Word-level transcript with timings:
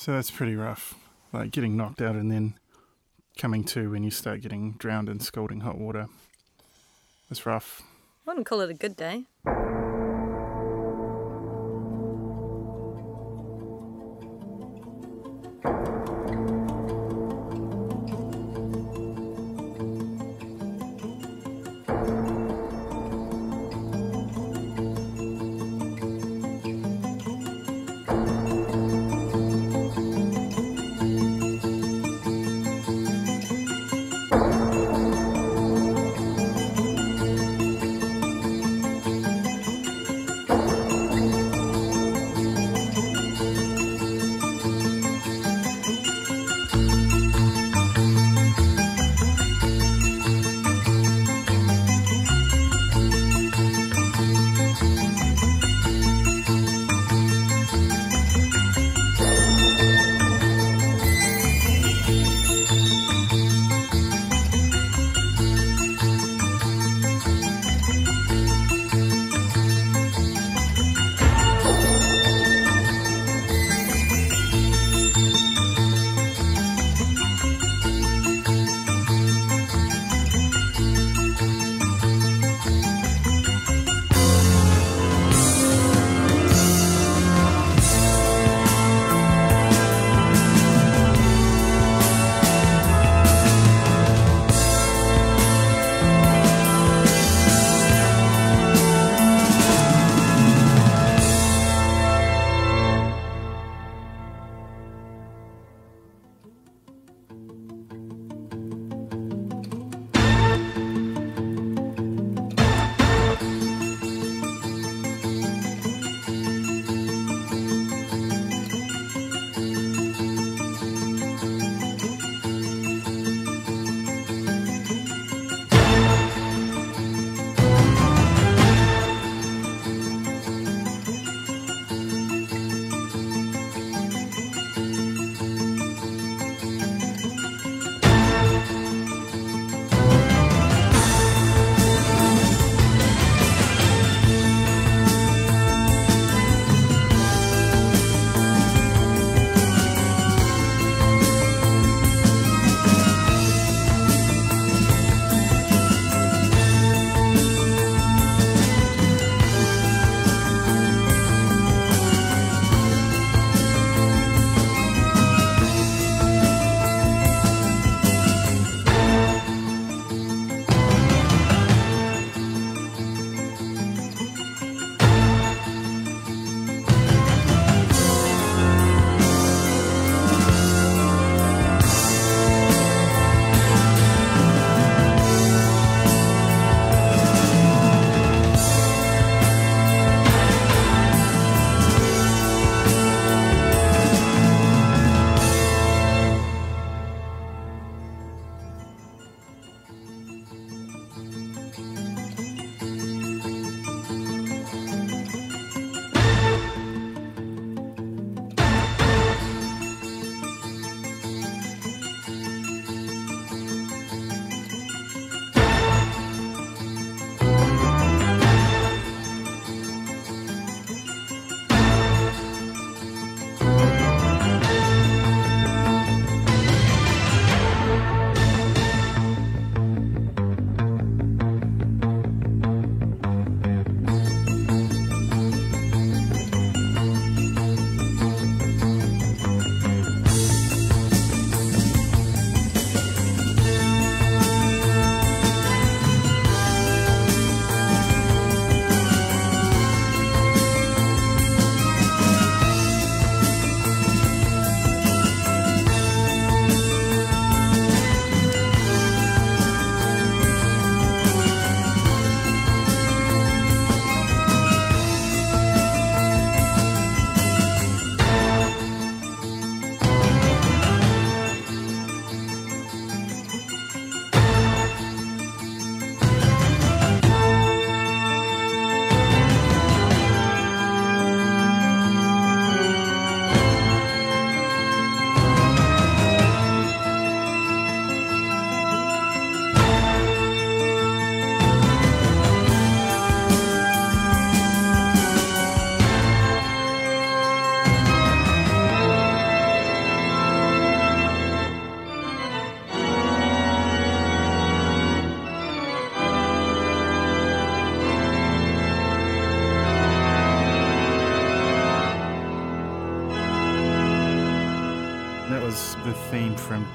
So 0.00 0.12
that's 0.12 0.30
pretty 0.30 0.56
rough. 0.56 0.94
Like 1.30 1.50
getting 1.50 1.76
knocked 1.76 2.00
out 2.00 2.14
and 2.14 2.32
then 2.32 2.54
coming 3.36 3.64
to 3.64 3.90
when 3.90 4.02
you 4.02 4.10
start 4.10 4.40
getting 4.40 4.72
drowned 4.78 5.10
in 5.10 5.20
scalding 5.20 5.60
hot 5.60 5.76
water. 5.76 6.06
It's 7.30 7.44
rough. 7.44 7.82
I 8.26 8.30
wouldn't 8.30 8.46
call 8.46 8.62
it 8.62 8.70
a 8.70 8.74
good 8.74 8.96
day. 8.96 9.26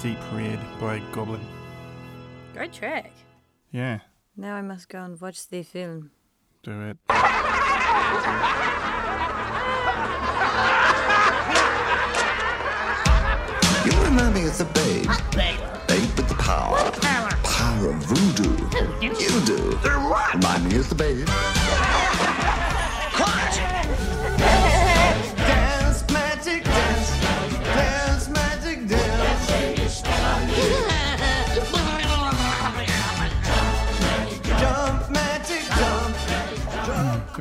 Deep 0.06 0.18
Red 0.32 0.60
by 0.80 1.00
Goblin. 1.10 1.44
Great 2.54 2.72
track. 2.72 3.10
Yeah, 3.72 3.98
Now 4.36 4.54
I 4.54 4.62
must 4.62 4.88
go 4.88 5.02
and 5.02 5.20
watch 5.20 5.48
the 5.48 5.64
film. 5.64 6.12
do 6.62 6.80
it. 6.90 6.96
You 13.84 13.92
remind 14.02 14.34
me 14.34 14.46
of 14.46 14.58
the 14.58 14.64
babe. 14.74 15.06
Babe 15.32 15.60
Babe 15.86 16.16
with 16.16 16.28
the 16.28 16.34
power. 16.34 16.90
Power. 17.42 17.90
of 17.90 17.96
voodoo. 18.02 18.56
You 19.00 19.12
do. 19.44 19.78
Remind 20.34 20.64
me 20.68 20.76
of 20.78 20.88
the 20.88 20.94
babe. 20.96 21.28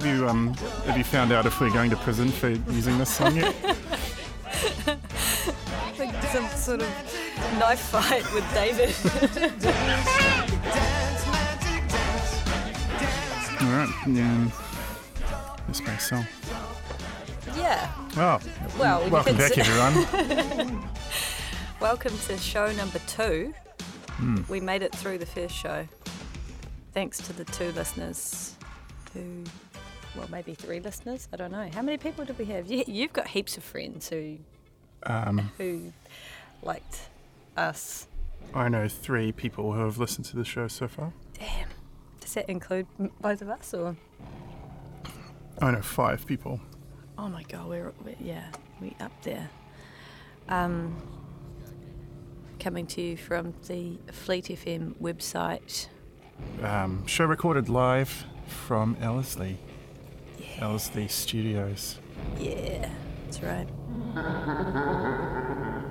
Have 0.05 0.19
you 0.19 0.29
um 0.29 0.53
have 0.85 0.97
you 0.99 1.03
found 1.03 1.31
out 1.31 1.47
if 1.47 1.59
we're 1.59 1.71
going 1.71 1.89
to 1.89 1.95
prison 1.95 2.29
for 2.29 2.49
using 2.49 2.99
this 2.99 3.09
song 3.09 3.35
yet? 3.37 3.55
Like 5.97 6.23
some 6.25 6.47
sort 6.49 6.81
of 6.83 6.89
knife 7.57 7.79
fight 7.79 8.31
with 8.33 8.43
David. 8.53 8.93
Dance, 9.61 9.65
magic 11.25 11.87
dance. 11.89 13.61
All 13.61 13.71
right. 13.71 13.89
Yeah. 14.05 14.49
This 15.69 15.81
may 15.81 15.97
song. 15.97 16.27
yeah. 17.57 17.89
Oh, 18.17 18.39
Well, 18.77 19.09
welcome 19.09 19.37
back, 19.37 19.57
everyone. 19.57 20.83
Welcome 21.79 22.15
to 22.27 22.37
show 22.37 22.71
number 22.73 22.99
two. 23.07 23.55
Hmm. 24.09 24.41
We 24.49 24.59
made 24.59 24.83
it 24.83 24.93
through 24.93 25.17
the 25.17 25.25
first 25.25 25.55
show. 25.55 25.87
Thanks 26.93 27.17
to 27.19 27.33
the 27.33 27.45
two 27.45 27.71
listeners 27.71 28.55
who, 29.13 29.43
well, 30.17 30.27
maybe 30.31 30.53
three 30.53 30.79
listeners. 30.79 31.27
I 31.33 31.37
don't 31.37 31.51
know. 31.51 31.69
How 31.73 31.81
many 31.81 31.97
people 31.97 32.25
did 32.25 32.37
we 32.37 32.45
have? 32.45 32.67
You, 32.71 32.83
you've 32.87 33.13
got 33.13 33.27
heaps 33.27 33.57
of 33.57 33.63
friends 33.63 34.09
who 34.09 34.37
Um, 35.03 35.51
who 35.57 35.93
liked 36.63 37.09
us. 37.57 38.07
I 38.53 38.69
know 38.69 38.87
three 38.87 39.31
people 39.31 39.73
who 39.73 39.81
have 39.81 39.97
listened 39.97 40.25
to 40.27 40.35
the 40.35 40.45
show 40.45 40.67
so 40.67 40.87
far. 40.87 41.13
Damn. 41.37 41.69
Does 42.21 42.33
that 42.35 42.49
include 42.49 42.87
both 43.21 43.41
of 43.41 43.49
us 43.49 43.73
or? 43.73 43.95
I 45.61 45.71
know 45.71 45.81
five 45.81 46.25
people. 46.25 46.59
Oh 47.17 47.29
my 47.29 47.43
god, 47.43 47.67
we're, 47.69 47.93
we're 48.03 48.15
yeah, 48.19 48.47
we 48.81 48.95
up 48.99 49.11
there. 49.23 49.49
Um, 50.49 50.95
coming 52.59 52.85
to 52.87 53.01
you 53.01 53.17
from 53.17 53.53
the 53.67 53.97
Fleet 54.11 54.45
FM 54.45 54.95
website. 55.01 55.87
Um, 56.61 57.05
show 57.07 57.25
recorded 57.25 57.69
live 57.69 58.25
from 58.47 58.97
Ellerslie. 59.01 59.57
LSD 60.59 61.09
Studios. 61.09 61.99
Yeah, 62.39 62.89
that's 63.25 63.41
right. 63.41 63.67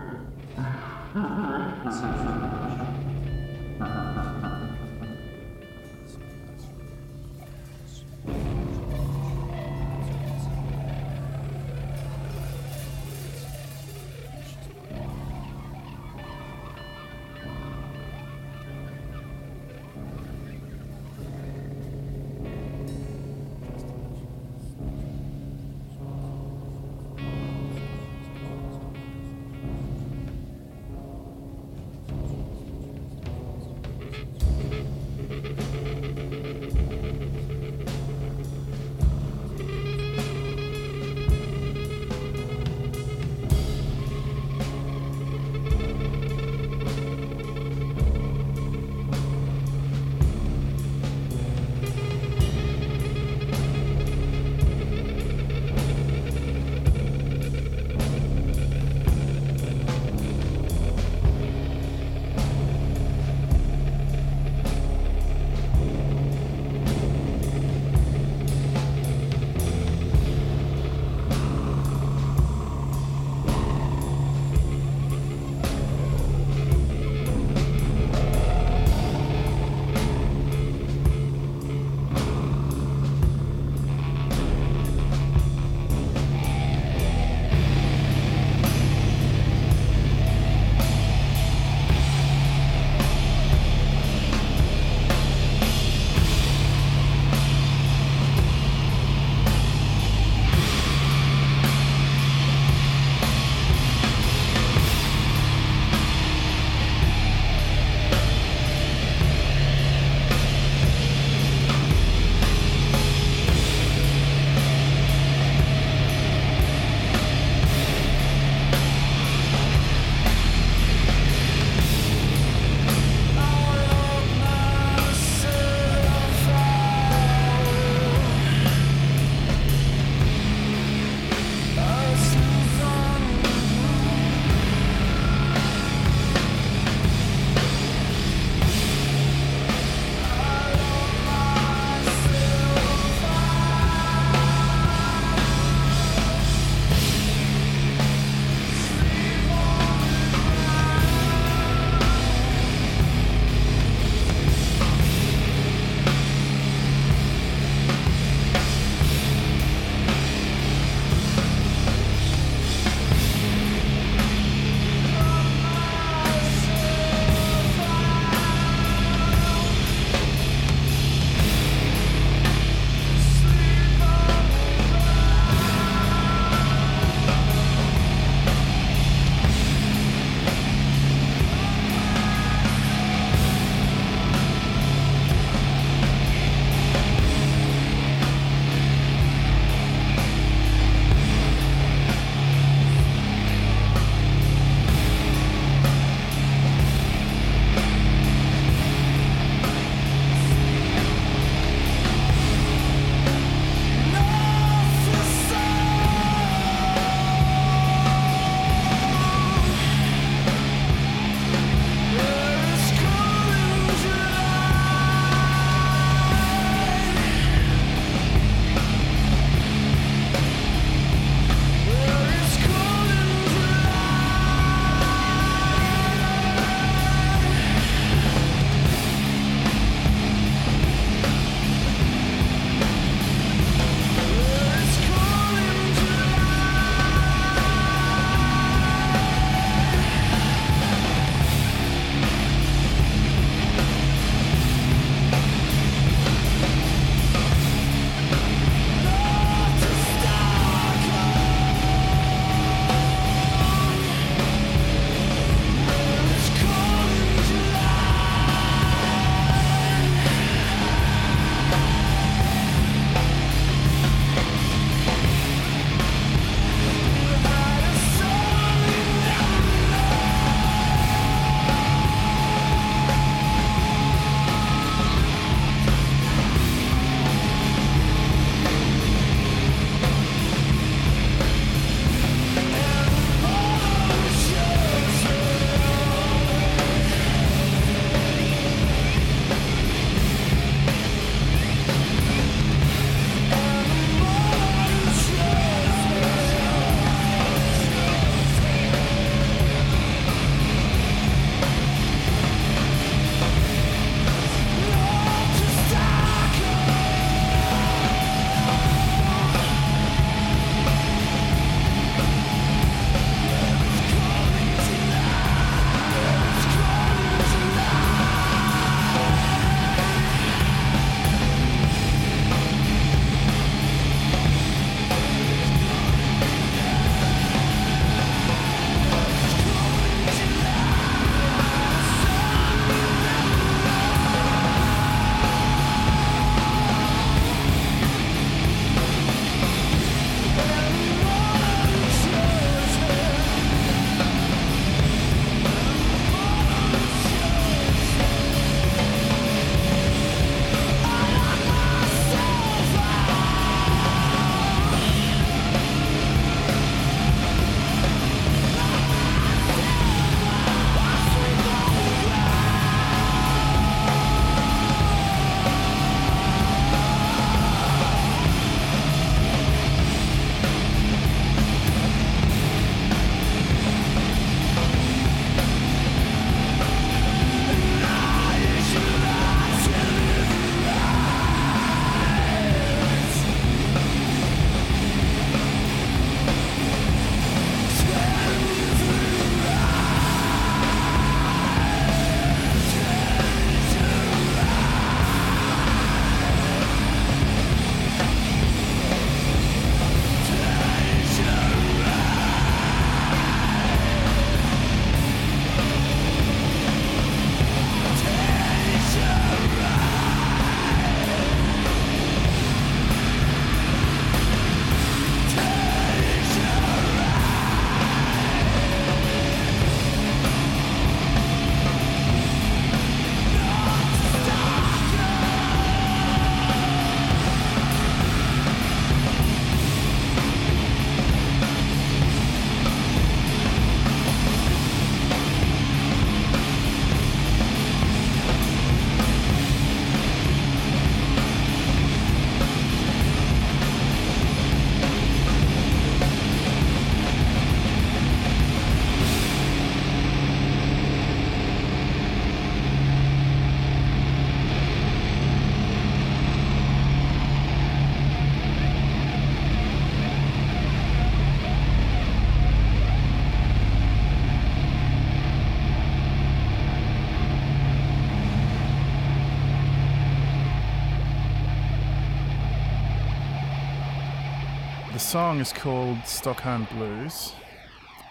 song 475.34 475.58
is 475.58 475.72
called 475.72 476.16
Stockholm 476.24 476.86
Blues, 476.92 477.54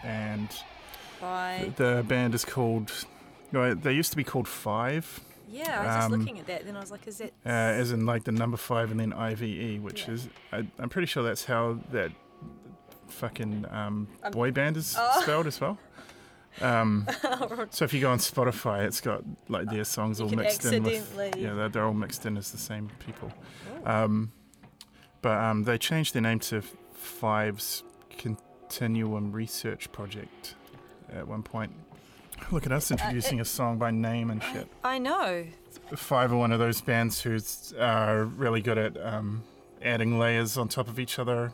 and 0.05 0.47
By 1.19 1.69
the 1.75 2.01
band 2.07 2.33
is 2.33 2.45
called. 2.45 2.93
No, 3.51 3.73
they 3.73 3.91
used 3.91 4.11
to 4.11 4.15
be 4.15 4.23
called 4.23 4.47
Five, 4.47 5.19
yeah, 5.49 5.81
I 5.81 5.85
was 5.85 5.95
just 5.95 6.05
um, 6.05 6.11
looking 6.13 6.39
at 6.39 6.47
that. 6.47 6.65
Then 6.65 6.77
I 6.77 6.79
was 6.79 6.91
like, 6.91 7.05
is 7.05 7.17
that? 7.17 7.33
uh, 7.45 7.49
as 7.49 7.91
in 7.91 8.05
like 8.05 8.23
the 8.23 8.31
number 8.31 8.55
five 8.55 8.89
and 8.89 9.01
then 9.01 9.11
IVE, 9.11 9.81
which 9.83 10.07
Yeah. 10.07 10.13
is 10.13 10.29
I, 10.53 10.65
I'm 10.79 10.87
pretty 10.87 11.07
sure 11.07 11.23
that's 11.23 11.43
how 11.43 11.77
that 11.91 12.13
fucking 13.09 13.65
um, 13.69 14.07
Um, 14.23 14.31
boy 14.31 14.51
band 14.51 14.77
is 14.77 14.95
oh. 14.97 15.21
spelled 15.23 15.47
as 15.47 15.59
well. 15.59 15.77
Um, 16.61 17.07
so 17.71 17.83
if 17.83 17.95
you 17.95 17.99
go 17.99 18.11
on 18.11 18.19
Spotify, 18.19 18.85
it's 18.85 19.01
got 19.01 19.23
like 19.49 19.67
their 19.71 19.83
songs 19.83 20.19
You 20.19 20.27
all 20.27 20.31
mixed 20.31 20.63
in 20.63 20.83
with 20.83 21.35
yeah, 21.35 21.55
they're, 21.55 21.67
they're 21.67 21.85
all 21.85 21.95
mixed 21.95 22.27
in 22.27 22.37
as 22.37 22.51
the 22.51 22.59
same 22.59 22.91
people. 22.99 23.33
Um, 23.85 24.31
but 25.23 25.39
um, 25.39 25.63
they 25.63 25.79
changed 25.79 26.13
their 26.13 26.21
name 26.21 26.39
to 26.41 26.61
Five's 27.03 27.83
Continuum 28.17 29.31
Research 29.31 29.91
Project 29.91 30.55
at 31.11 31.27
one 31.27 31.43
point. 31.43 31.71
Look 32.51 32.65
at 32.65 32.71
us 32.71 32.91
introducing 32.91 33.39
a 33.39 33.45
song 33.45 33.77
by 33.77 33.91
name 33.91 34.29
and 34.29 34.41
shit. 34.41 34.67
I 34.83 34.99
know. 34.99 35.45
Five 35.95 36.31
are 36.31 36.37
one 36.37 36.51
of 36.51 36.59
those 36.59 36.81
bands 36.81 37.21
who's 37.21 37.73
are 37.79 38.23
really 38.23 38.61
good 38.61 38.77
at 38.77 39.05
um, 39.05 39.43
adding 39.81 40.17
layers 40.17 40.57
on 40.57 40.67
top 40.67 40.87
of 40.87 40.99
each 40.99 41.19
other 41.19 41.53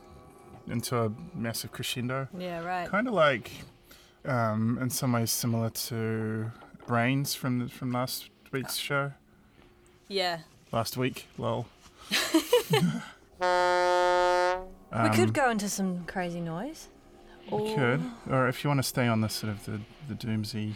into 0.67 0.97
a 0.97 1.11
massive 1.33 1.71
crescendo. 1.71 2.27
Yeah, 2.37 2.63
right. 2.63 2.87
Kind 2.87 3.07
of 3.07 3.13
like, 3.13 3.51
um, 4.25 4.77
in 4.81 4.89
some 4.89 5.13
ways, 5.13 5.31
similar 5.31 5.69
to 5.69 6.51
Brains 6.87 7.35
from 7.35 7.59
the, 7.59 7.69
from 7.69 7.91
last 7.91 8.29
week's 8.51 8.75
show. 8.75 9.13
Yeah. 10.07 10.39
Last 10.71 10.95
week, 10.95 11.27
lol. 11.37 11.67
we 15.03 15.09
could 15.11 15.33
go 15.33 15.49
into 15.49 15.69
some 15.69 16.05
crazy 16.05 16.41
noise. 16.41 16.87
Um, 17.51 17.61
We 17.61 17.71
Or 17.71 17.75
could, 17.75 18.01
or 18.29 18.47
if 18.47 18.63
you 18.63 18.69
want 18.69 18.79
to 18.79 18.83
stay 18.87 19.07
on 19.07 19.21
the 19.21 19.29
sort 19.29 19.51
of 19.53 19.65
the 19.65 19.79
the 20.07 20.15
Doomsy, 20.15 20.75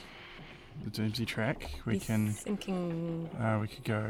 the 0.84 0.90
Doomsy 0.90 1.26
track, 1.26 1.72
we 1.86 2.00
can. 2.00 2.34
thinking. 2.34 3.30
Uh, 3.40 3.60
we 3.62 3.68
could 3.68 3.84
go 3.84 4.04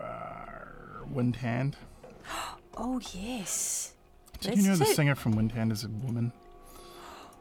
uh, 0.00 1.04
Windhand. 1.12 1.74
Oh 2.80 3.00
yes. 3.12 3.94
Did 4.40 4.50
Let's 4.50 4.62
you 4.62 4.68
know 4.68 4.76
the 4.76 4.84
singer 4.84 5.16
from 5.16 5.34
Windhand 5.34 5.72
is 5.72 5.82
a 5.82 5.88
woman? 5.88 6.32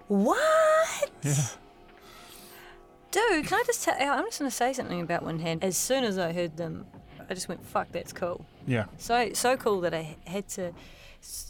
What? 0.07 1.11
Yeah. 1.21 1.33
Dude, 3.11 3.45
can 3.45 3.59
I 3.59 3.63
just 3.65 3.83
tell? 3.83 3.95
I'm 3.99 4.25
just 4.25 4.39
gonna 4.39 4.49
say 4.51 4.73
something 4.73 5.01
about 5.01 5.23
Windhand. 5.23 5.63
As 5.63 5.77
soon 5.77 6.03
as 6.03 6.17
I 6.17 6.33
heard 6.33 6.57
them, 6.57 6.85
I 7.29 7.33
just 7.33 7.47
went, 7.49 7.63
"Fuck, 7.65 7.91
that's 7.91 8.11
cool." 8.13 8.45
Yeah. 8.65 8.85
So 8.97 9.31
so 9.33 9.57
cool 9.57 9.79
that 9.81 9.93
I 9.93 10.17
had 10.25 10.47
to 10.49 10.73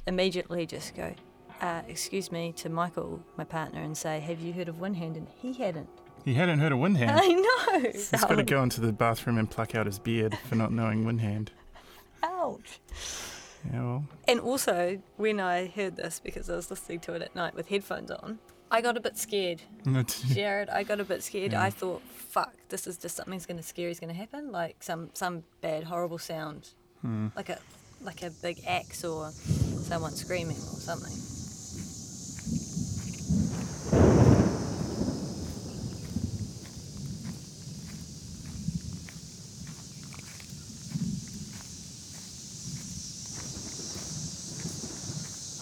immediately 0.07 0.65
just 0.65 0.95
go, 0.95 1.13
uh, 1.62 1.81
"Excuse 1.88 2.31
me" 2.31 2.51
to 2.53 2.69
Michael, 2.69 3.21
my 3.38 3.43
partner, 3.43 3.81
and 3.81 3.97
say, 3.97 4.19
"Have 4.19 4.39
you 4.39 4.53
heard 4.53 4.67
of 4.69 4.75
Windhand?" 4.79 5.15
And 5.17 5.27
he 5.41 5.53
hadn't. 5.53 5.89
He 6.25 6.33
hadn't 6.33 6.59
heard 6.59 6.71
of 6.71 6.79
Windhand. 6.79 7.12
I 7.21 7.27
know. 7.81 7.89
He's 7.91 8.12
got 8.12 8.27
to 8.36 8.43
go 8.43 8.62
into 8.63 8.81
the 8.81 8.91
bathroom 8.91 9.38
and 9.38 9.50
pluck 9.50 9.75
out 9.75 9.86
his 9.86 10.00
beard 10.00 10.38
for 10.50 10.55
not 10.55 10.71
knowing 10.74 11.05
Windhand. 11.05 11.50
Ouch. 12.24 12.79
Yeah, 13.71 13.81
well, 13.81 14.05
And 14.27 14.39
also, 14.39 15.01
when 15.17 15.39
I 15.39 15.67
heard 15.67 15.95
this, 15.95 16.19
because 16.24 16.50
I 16.50 16.55
was 16.55 16.69
listening 16.69 17.00
to 17.01 17.13
it 17.13 17.21
at 17.21 17.36
night 17.36 17.53
with 17.55 17.67
headphones 17.67 18.12
on, 18.12 18.39
I 18.71 18.81
got 18.81 18.97
a 18.97 19.00
bit 19.00 19.17
scared. 19.17 19.62
Jared, 20.33 20.69
I 20.69 20.83
got 20.83 21.00
a 21.00 21.03
bit 21.03 21.24
scared. 21.24 21.53
Yeah. 21.53 21.63
I 21.63 21.69
thought, 21.69 22.01
fuck, 22.03 22.53
this 22.69 22.88
is 22.88 22.97
just 22.97 23.15
something's 23.15 23.45
gonna 23.45 23.63
scary 23.63 23.91
is 23.91 24.00
gonna 24.00 24.13
happen, 24.13 24.51
like 24.51 24.83
some 24.83 25.09
some 25.13 25.43
bad 25.62 25.86
horrible 25.86 26.17
sound, 26.17 26.69
Hmm. 27.01 27.27
like 27.36 27.50
a 27.50 27.59
like 28.01 28.23
a 28.23 28.29
big 28.29 28.61
axe 28.65 29.03
or 29.03 29.31
someone 29.31 30.15
screaming 30.15 30.57
or 30.57 30.79
something. 30.79 31.13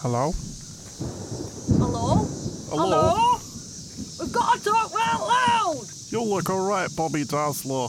hello. 0.06 0.30
Hello? 1.78 2.24
Hello? 2.70 3.38
We've 4.20 4.32
got 4.32 4.58
to 4.58 4.64
talk 4.64 4.92
out 5.00 5.20
loud. 5.20 5.84
You 6.10 6.22
look 6.22 6.48
all 6.48 6.64
right, 6.64 6.88
Bobby 6.96 7.24
Dazzler. 7.24 7.88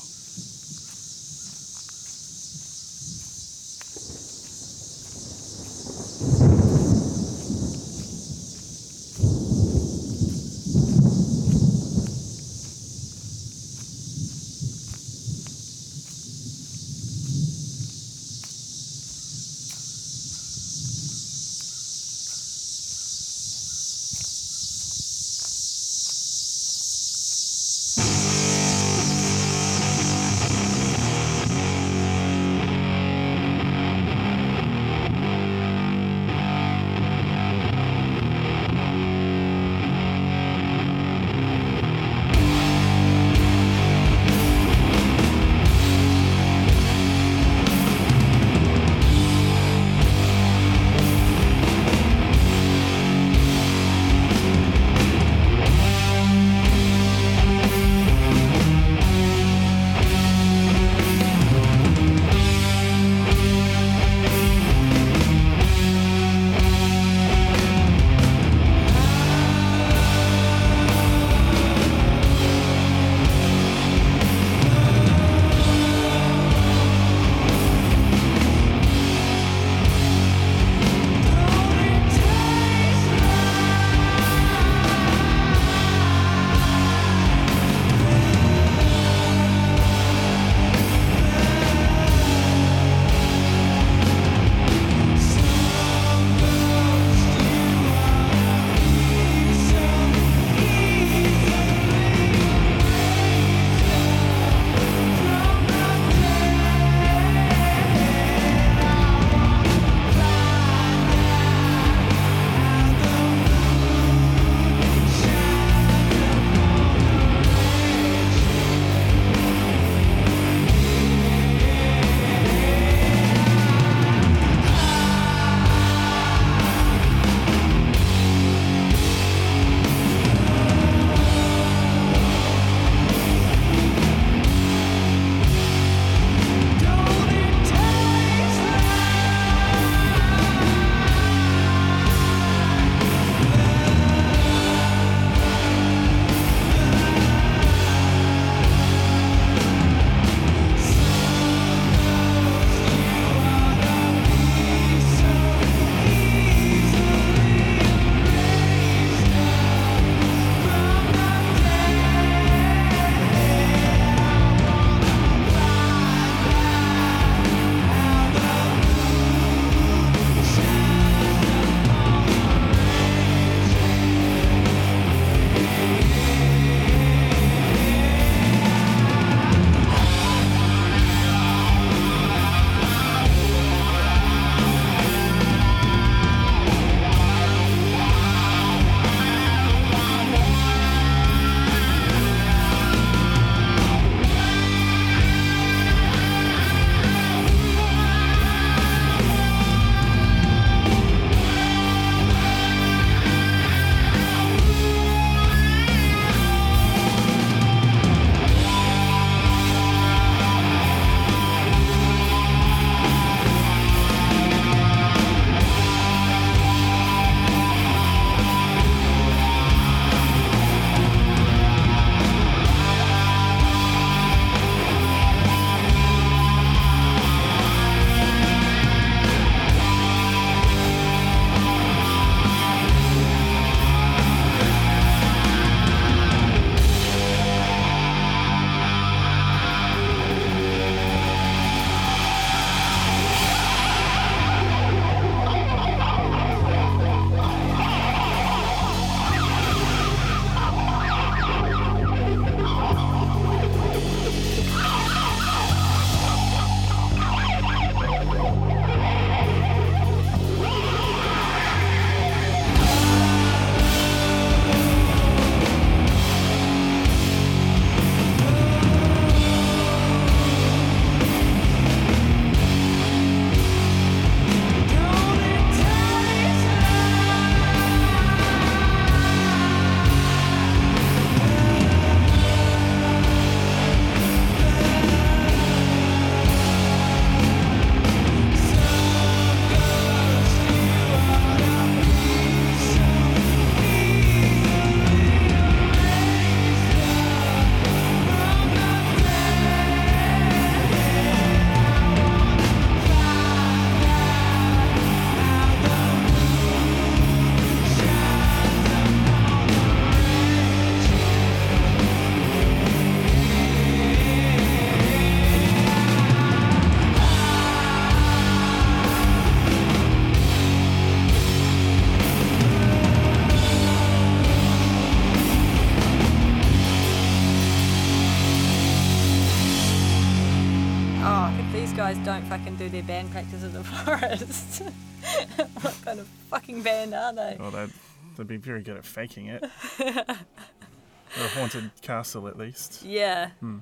Do 332.90 332.94
their 332.94 333.04
band 333.04 333.32
practice 333.32 333.64
in 333.64 333.74
the 333.74 333.84
forest. 334.06 334.82
what 335.82 335.96
kind 336.06 336.20
of 336.20 336.28
fucking 336.50 336.82
band 336.82 337.14
are 337.14 337.34
they? 337.34 337.58
Well, 337.60 337.72
they'd, 337.72 337.90
they'd 338.38 338.48
be 338.48 338.58
very 338.58 338.82
good 338.82 338.98
at 338.98 339.06
faking 339.06 339.48
it. 339.48 339.64
They're 339.98 341.46
a 341.46 341.50
haunted 341.50 341.92
castle, 342.02 342.48
at 342.48 342.58
least. 342.58 343.04
Yeah. 343.04 343.50
Hmm. 343.60 343.80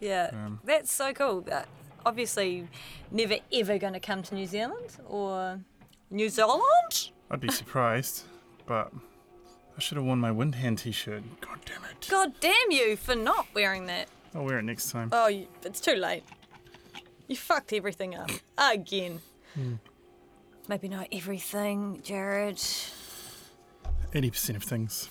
Yeah. 0.00 0.30
Um, 0.32 0.60
That's 0.64 0.92
so 0.92 1.12
cool. 1.12 1.46
Uh, 1.50 1.62
obviously, 2.04 2.68
never 3.10 3.36
ever 3.52 3.78
going 3.78 3.94
to 3.94 4.00
come 4.00 4.22
to 4.22 4.34
New 4.34 4.46
Zealand 4.46 4.96
or 5.08 5.60
New 6.10 6.28
Zealand? 6.28 7.10
I'd 7.30 7.40
be 7.40 7.50
surprised, 7.50 8.24
but 8.66 8.92
I 9.76 9.80
should 9.80 9.96
have 9.96 10.04
worn 10.04 10.20
my 10.20 10.30
Windhand 10.30 10.78
t-shirt. 10.78 11.22
God 11.40 11.58
damn 11.64 11.84
it. 11.84 12.06
God 12.10 12.32
damn 12.40 12.70
you 12.70 12.96
for 12.96 13.14
not 13.14 13.46
wearing 13.54 13.86
that. 13.86 14.08
I'll 14.34 14.44
wear 14.44 14.58
it 14.58 14.64
next 14.64 14.90
time. 14.90 15.08
Oh, 15.12 15.28
you, 15.28 15.46
it's 15.64 15.80
too 15.80 15.94
late. 15.94 16.24
You 17.34 17.38
fucked 17.38 17.72
everything 17.72 18.14
up 18.14 18.30
again. 18.56 19.20
Hmm. 19.54 19.74
Maybe 20.68 20.86
not 20.86 21.08
everything, 21.10 22.00
Jared. 22.04 22.58
80% 24.12 24.54
of 24.54 24.62
things. 24.62 25.08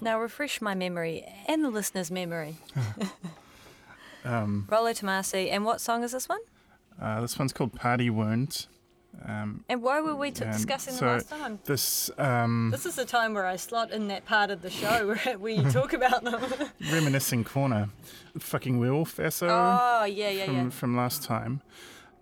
Now 0.00 0.18
refresh 0.18 0.62
my 0.62 0.74
memory 0.74 1.26
and 1.46 1.62
the 1.62 1.68
listener's 1.68 2.10
memory. 2.10 2.56
Um, 4.24 4.66
Rolo 4.70 4.92
Tomassi, 4.94 5.50
and 5.52 5.66
what 5.66 5.82
song 5.82 6.02
is 6.04 6.12
this 6.12 6.26
one? 6.30 6.40
uh, 6.98 7.20
this 7.20 7.38
one's 7.38 7.52
called 7.52 7.74
Party 7.74 8.08
Wound. 8.08 8.66
Um, 9.26 9.64
And 9.68 9.82
why 9.82 10.00
were 10.00 10.14
we 10.14 10.30
t- 10.30 10.44
discussing 10.44 10.94
so 10.94 11.06
the 11.06 11.12
last 11.12 11.30
time? 11.30 11.58
This 11.64 12.10
um, 12.18 12.70
This 12.70 12.86
is 12.86 12.94
the 12.94 13.04
time 13.04 13.34
where 13.34 13.46
I 13.46 13.56
slot 13.56 13.90
in 13.90 14.08
that 14.08 14.24
part 14.26 14.50
of 14.50 14.62
the 14.62 14.70
show 14.70 15.14
where, 15.38 15.52
you 15.52 15.70
talk 15.70 15.92
about 15.92 16.24
them. 16.24 16.42
reminiscing 16.92 17.44
corner. 17.44 17.88
Fucking 18.38 18.78
Werewolf 18.78 19.18
SO 19.30 19.46
oh, 19.48 20.04
yeah, 20.04 20.30
yeah, 20.30 20.44
from, 20.46 20.54
yeah. 20.56 20.68
from 20.70 20.96
last 20.96 21.22
time. 21.22 21.62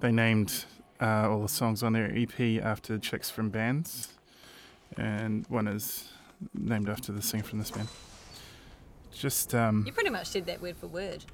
They 0.00 0.12
named 0.12 0.64
uh, 1.00 1.28
all 1.30 1.42
the 1.42 1.48
songs 1.48 1.82
on 1.82 1.92
their 1.92 2.12
EP 2.14 2.62
after 2.62 2.98
chicks 2.98 3.30
from 3.30 3.50
bands, 3.50 4.08
and 4.96 5.46
one 5.48 5.66
is 5.68 6.08
named 6.54 6.88
after 6.88 7.12
the 7.12 7.22
singer 7.22 7.44
from 7.44 7.58
this 7.58 7.70
band. 7.70 7.88
Just 9.12 9.54
um, 9.54 9.84
You 9.86 9.92
pretty 9.92 10.10
much 10.10 10.30
did 10.30 10.46
that 10.46 10.60
word 10.60 10.76
for 10.76 10.86
word. 10.86 11.24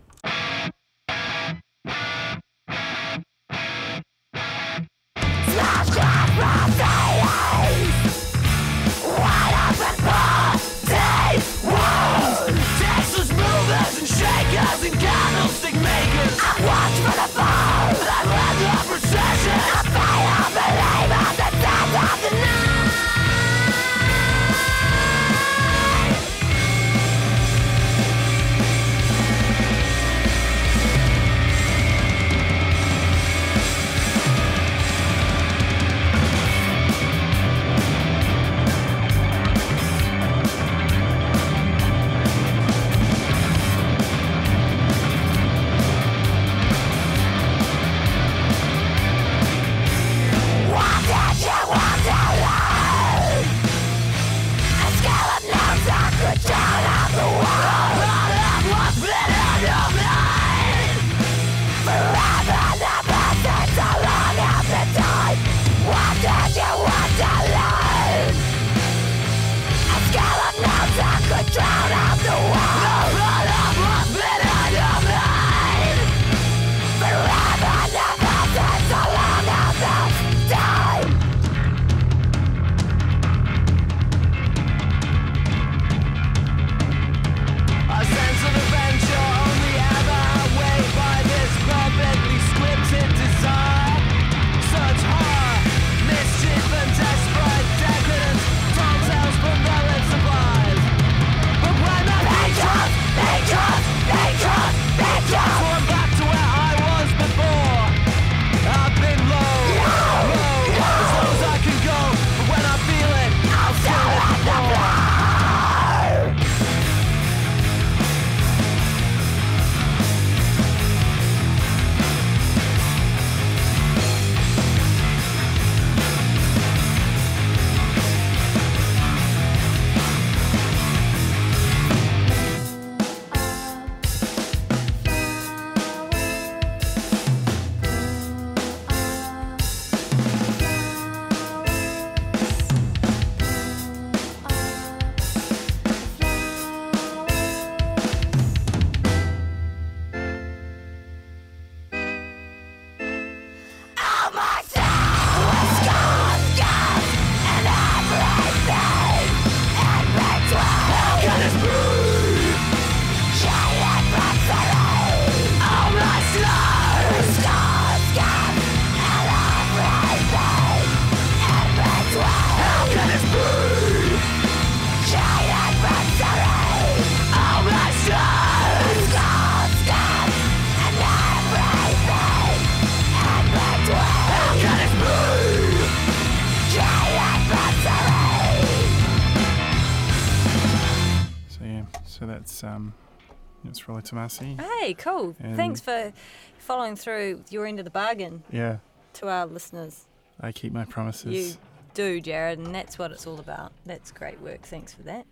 Hey, 194.37 194.95
cool. 194.95 195.35
And- 195.41 195.57
Thanks 195.57 195.81
for 195.81 196.13
following 196.59 196.97
through 196.97 197.45
your 197.51 197.67
end 197.67 197.79
of 197.79 197.85
the 197.85 197.91
bargain 197.91 198.43
Yeah, 198.51 198.79
to 199.15 199.29
our 199.29 199.47
listeners. 199.47 200.07
I 200.41 200.53
keep 200.53 200.73
my 200.73 200.85
promises. 200.85 201.35
You 201.35 201.57
do, 201.95 202.21
Jared, 202.21 202.59
and 202.59 202.75
that's 202.75 202.99
what 202.99 203.11
it's 203.11 203.27
all 203.27 203.41
about. 203.41 203.73
That's 203.87 204.13
great 204.13 204.41
work. 204.41 204.63
Thanks 204.63 204.93
for 204.95 205.03
that. 205.03 205.27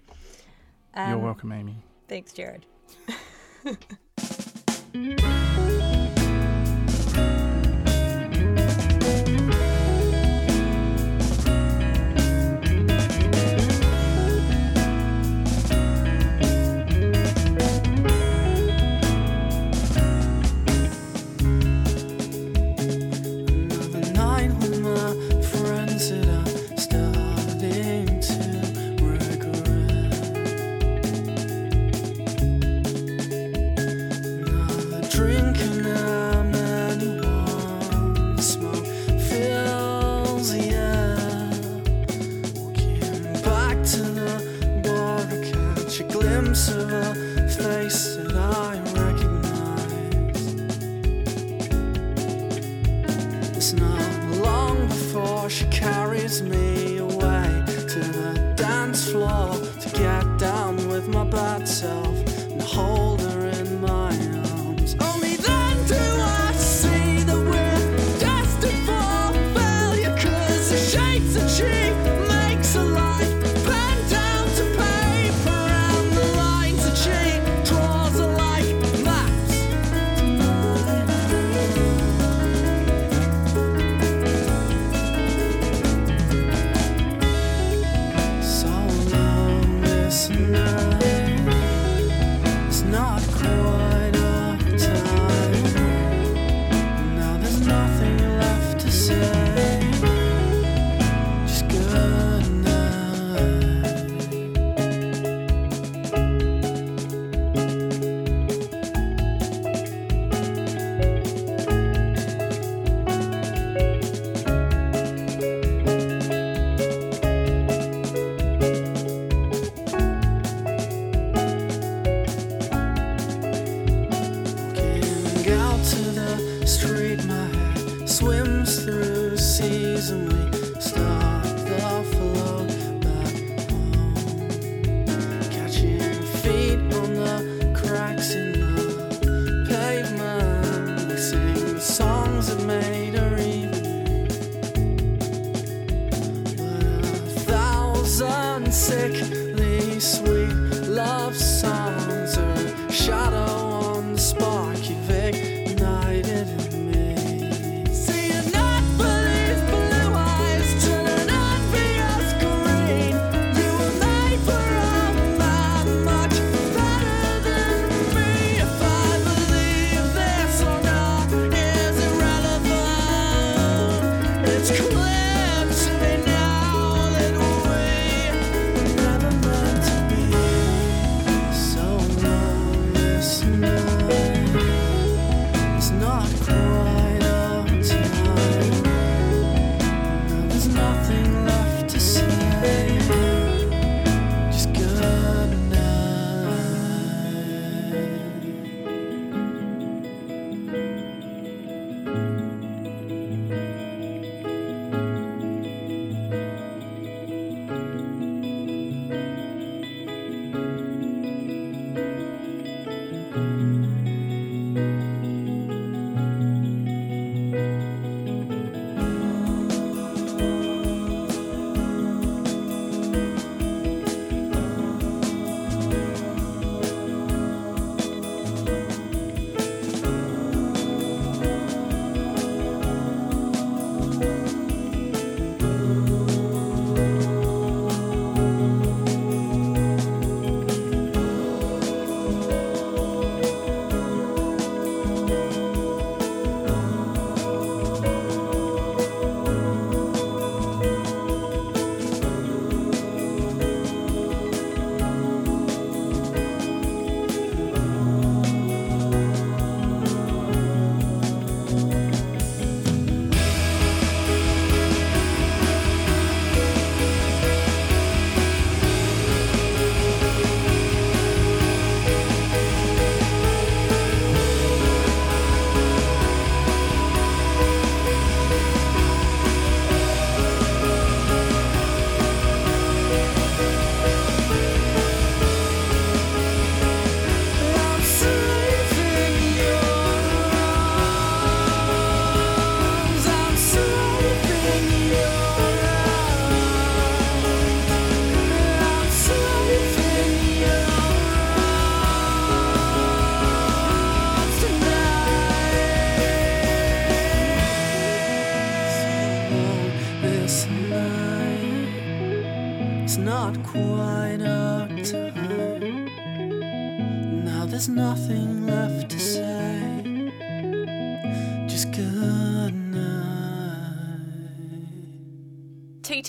You're 0.96 1.16
Um, 1.16 1.22
welcome, 1.22 1.52
Amy. 1.52 1.76
Thanks, 2.09 2.32
Jared. 2.32 2.64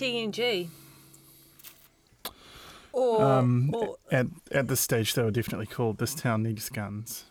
TNG. 0.01 0.67
Or, 2.93 3.21
um, 3.21 3.75
or, 3.75 3.97
at 4.11 4.27
at 4.51 4.67
this 4.67 4.81
stage, 4.81 5.13
they 5.13 5.21
were 5.21 5.31
definitely 5.31 5.67
called 5.67 5.99
"This 5.99 6.15
Town 6.15 6.43
Needs 6.43 6.69
Guns." 6.69 7.25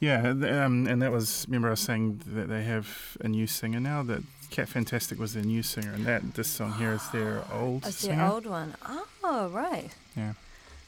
Yeah, 0.00 0.30
um, 0.30 0.88
and 0.88 1.00
that 1.00 1.12
was 1.12 1.46
remember 1.46 1.68
I 1.68 1.72
was 1.72 1.80
saying 1.80 2.22
that 2.26 2.48
they 2.48 2.64
have 2.64 3.16
a 3.20 3.28
new 3.28 3.46
singer 3.46 3.78
now. 3.78 4.02
That 4.02 4.22
Cat 4.50 4.68
Fantastic 4.68 5.18
was 5.18 5.34
their 5.34 5.44
new 5.44 5.62
singer, 5.62 5.92
and 5.92 6.04
that 6.06 6.34
this 6.34 6.48
song 6.48 6.72
here 6.72 6.92
is 6.92 7.08
their 7.10 7.44
old. 7.52 7.86
It's 7.86 8.02
their 8.02 8.20
old 8.20 8.46
one. 8.46 8.74
Oh, 9.22 9.48
right. 9.48 9.90
Yeah. 10.16 10.32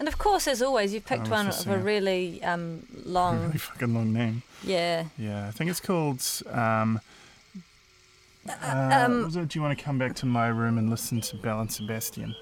And 0.00 0.08
of 0.08 0.18
course, 0.18 0.48
as 0.48 0.60
always, 0.60 0.92
you 0.92 1.00
picked 1.00 1.28
oh, 1.28 1.30
one 1.30 1.46
of 1.46 1.68
a 1.68 1.78
really 1.78 2.42
um, 2.42 2.86
long, 3.04 3.36
a 3.36 3.46
really 3.46 3.58
fucking 3.58 3.94
long 3.94 4.12
name. 4.12 4.42
Yeah. 4.64 5.04
Yeah, 5.16 5.46
I 5.46 5.52
think 5.52 5.70
it's 5.70 5.80
called 5.80 6.20
um, 6.50 7.00
uh, 8.48 9.06
um, 9.06 9.30
do 9.30 9.46
you 9.52 9.62
want 9.62 9.76
to 9.78 9.84
come 9.84 9.98
back 9.98 10.14
to 10.16 10.26
my 10.26 10.48
room 10.48 10.76
and 10.78 10.90
listen 10.90 11.20
to 11.20 11.36
Bell 11.36 11.66
Sebastian? 11.68 12.34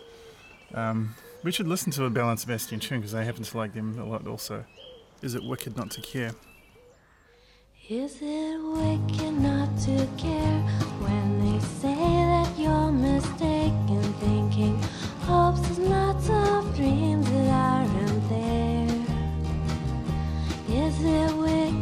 Um, 0.75 1.15
we 1.45 1.53
should 1.53 1.69
listen 1.69 1.93
to 1.93 2.05
a 2.05 2.11
Bell 2.11 2.37
Sebastian 2.37 2.81
tune 2.81 3.01
because 3.01 3.15
I 3.15 3.23
happen 3.23 3.45
to 3.45 3.57
like 3.57 3.75
them 3.75 3.99
a 3.99 4.05
lot 4.05 4.27
also. 4.27 4.65
Is 5.23 5.35
it 5.35 5.45
wicked 5.45 5.77
not 5.77 5.91
to 5.93 6.01
care? 6.01 6.33
Is 7.89 8.17
it 8.21 8.59
wicked 8.63 9.33
not 9.41 9.69
to 9.81 10.09
care 10.17 10.61
when 11.01 11.39
they 11.41 11.59
say 11.61 11.95
that 11.95 12.59
you're 12.59 12.93
mistaken? 12.93 14.03
Thinking 14.21 14.81
hopes 15.23 15.69
is 15.71 15.79
not 15.79 16.17
of 16.31 16.77
dreams 16.77 17.29
that 17.31 17.49
aren't 17.51 18.29
there. 18.29 18.89
Is 20.69 21.05
it 21.05 21.37
wicked? 21.37 21.82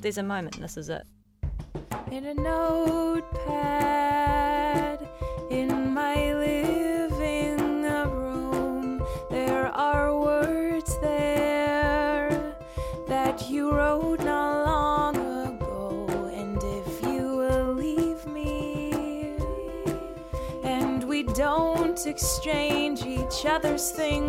there's 0.00 0.18
a 0.18 0.22
moment, 0.22 0.58
this 0.60 0.76
is 0.76 0.88
it. 0.88 1.02
In 2.10 2.24
a 2.26 2.34
notepad 2.34 3.78
in 5.50 5.92
my 5.92 6.32
living 6.32 7.82
room, 7.82 9.02
there 9.30 9.66
are 9.68 10.18
words 10.18 10.98
there 11.00 12.56
that 13.08 13.48
you 13.50 13.72
wrote 13.72 14.20
not 14.20 14.64
long 14.66 15.16
ago. 15.16 16.06
And 16.34 16.58
if 16.62 17.02
you 17.02 17.36
will 17.36 17.74
leave 17.74 18.26
me, 18.26 19.36
and 20.64 21.04
we 21.04 21.22
don't 21.24 22.06
exchange 22.06 23.02
each 23.04 23.44
other's 23.44 23.90
things. 23.90 24.19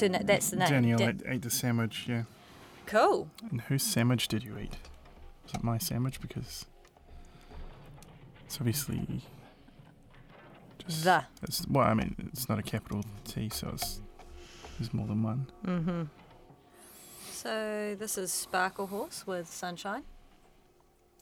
so 0.00 0.08
that's 0.08 0.50
the 0.50 0.56
name. 0.56 0.68
Daniel 0.68 0.98
Dan- 0.98 1.20
ate, 1.24 1.34
ate, 1.34 1.42
the 1.42 1.50
sandwich. 1.50 2.06
Yeah. 2.08 2.22
Cool. 2.86 3.28
And 3.50 3.60
whose 3.62 3.82
sandwich 3.82 4.28
did 4.28 4.42
you 4.42 4.58
eat? 4.58 4.76
Was 5.44 5.54
it 5.54 5.62
my 5.62 5.78
sandwich? 5.78 6.20
Because 6.20 6.66
it's 8.44 8.56
obviously 8.56 9.22
just 10.78 11.04
the. 11.04 11.24
It's, 11.42 11.66
well, 11.68 11.86
I 11.86 11.94
mean, 11.94 12.16
it's 12.32 12.48
not 12.48 12.58
a 12.58 12.62
capital 12.62 13.04
T, 13.24 13.48
so 13.50 13.70
it's 13.74 14.00
there's 14.78 14.92
more 14.94 15.06
than 15.06 15.22
one. 15.22 15.46
Mm-hmm. 15.66 16.02
So 17.32 17.96
this 17.98 18.18
is 18.18 18.30
Sparklehorse 18.30 19.26
with 19.26 19.48
Sunshine. 19.48 20.02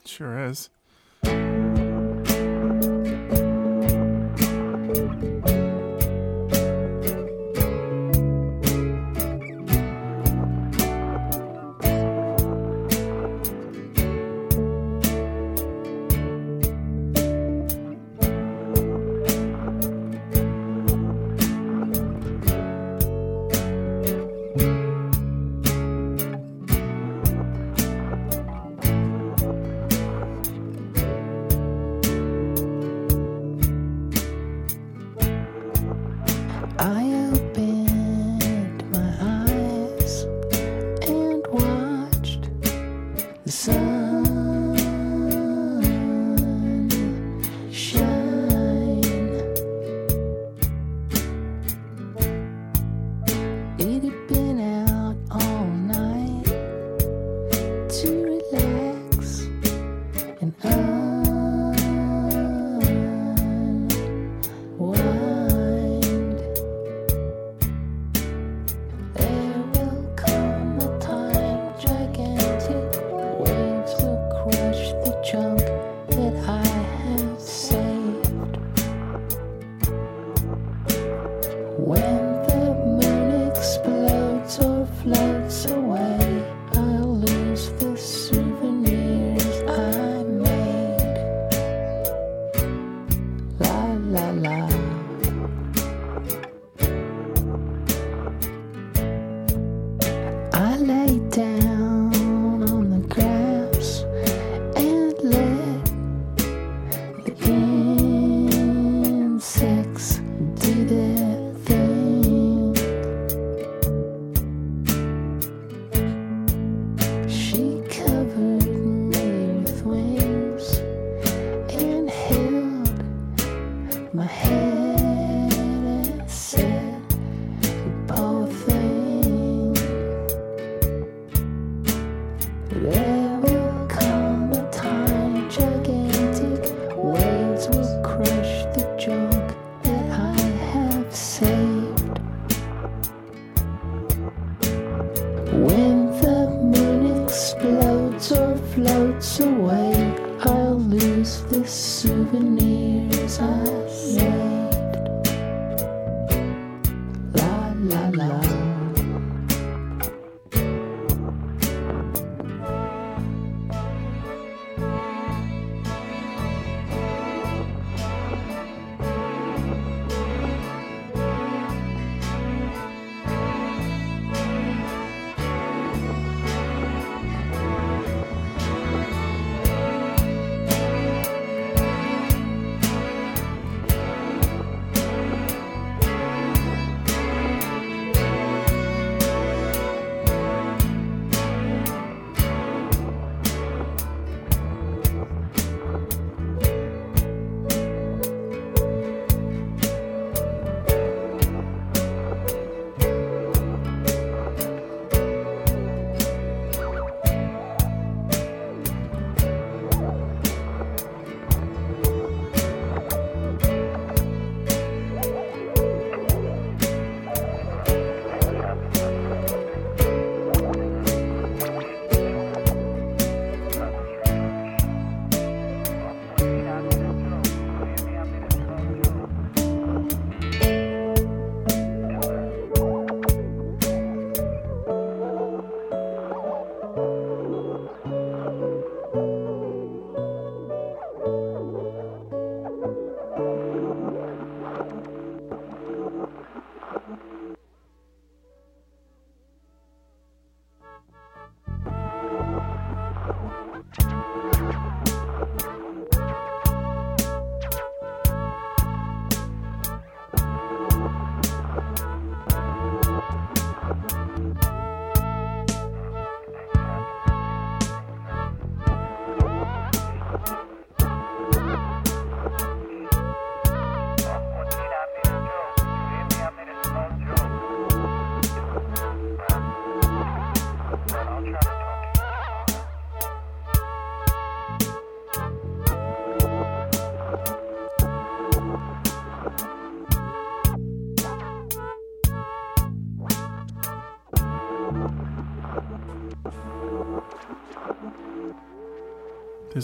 Sure 0.04 0.46
is. 0.46 0.70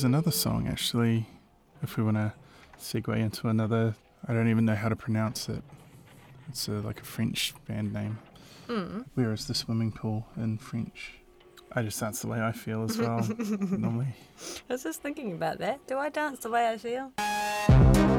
There's 0.05 0.13
another 0.13 0.33
song 0.33 0.69
actually, 0.69 1.25
if 1.83 1.97
we 1.97 2.03
want 2.03 2.19
to 2.19 2.35
segue 2.79 3.17
into 3.17 3.49
another. 3.49 3.95
I 4.29 4.35
don't 4.35 4.51
even 4.51 4.67
know 4.67 4.75
how 4.75 4.91
to 4.91 4.97
pronounce 4.97 5.49
it. 5.49 5.63
It's 6.51 6.69
a, 6.69 6.73
like 6.73 7.01
a 7.01 7.05
French 7.05 7.55
band 7.67 7.95
name. 7.95 8.19
Hmm. 8.67 9.01
Where 9.15 9.33
is 9.33 9.47
the 9.47 9.55
swimming 9.55 9.93
pool 9.93 10.27
in 10.37 10.59
French? 10.59 11.15
I 11.73 11.81
just 11.81 11.99
that's 11.99 12.21
the 12.21 12.27
way 12.29 12.43
I 12.43 12.53
feel 12.53 12.85
as 12.85 12.99
well. 12.99 13.27
normally, 13.39 14.09
I 14.69 14.75
was 14.75 14.83
just 14.83 15.01
thinking 15.01 15.33
about 15.33 15.57
that. 15.61 15.87
Do 15.87 15.97
I 15.97 16.11
dance 16.11 16.41
the 16.41 16.51
way 16.51 16.69
I 16.69 16.77
feel? 16.77 18.14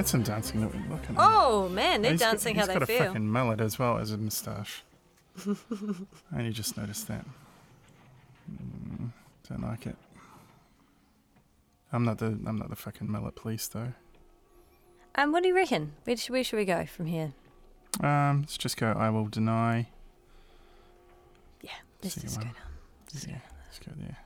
That's 0.00 0.12
some 0.12 0.22
dancing. 0.22 0.62
that 0.62 0.74
we're 0.74 0.88
looking 0.96 1.14
at. 1.16 1.18
Oh 1.22 1.68
man, 1.68 2.00
they're 2.00 2.12
He's 2.12 2.20
got- 2.20 2.30
dancing 2.32 2.54
how 2.54 2.62
he's 2.62 2.68
they 2.68 2.72
got 2.74 2.82
a 2.82 2.86
feel. 2.86 2.98
fucking 2.98 3.28
mullet 3.28 3.60
as 3.60 3.78
well 3.78 3.98
as 3.98 4.12
a 4.12 4.16
moustache. 4.16 4.82
I 5.46 6.38
only 6.38 6.52
just 6.52 6.76
noticed 6.78 7.06
that. 7.08 7.26
Mm, 8.50 9.10
don't 9.48 9.62
like 9.62 9.86
it. 9.86 9.96
I'm 11.92 12.04
not 12.06 12.16
the 12.18 12.26
I'm 12.46 12.56
not 12.56 12.70
the 12.70 12.76
fucking 12.76 13.10
mullet 13.10 13.34
police 13.34 13.68
though. 13.68 13.92
Um, 15.16 15.32
what 15.32 15.42
do 15.42 15.48
you 15.50 15.54
reckon? 15.54 15.92
Where 16.04 16.16
should, 16.16 16.32
where 16.32 16.44
should 16.44 16.56
we 16.56 16.64
go 16.64 16.86
from 16.86 17.04
here? 17.06 17.32
Um, 18.02 18.40
let's 18.40 18.56
just 18.56 18.76
go. 18.78 18.92
I 18.92 19.10
will 19.10 19.26
deny. 19.26 19.88
Yeah, 21.60 21.70
let's 22.02 22.14
just 22.14 22.38
go 22.38 22.44
down. 22.44 22.54
Yeah, 23.28 23.34
let's 23.66 23.78
go 23.80 23.92
there. 23.98 24.16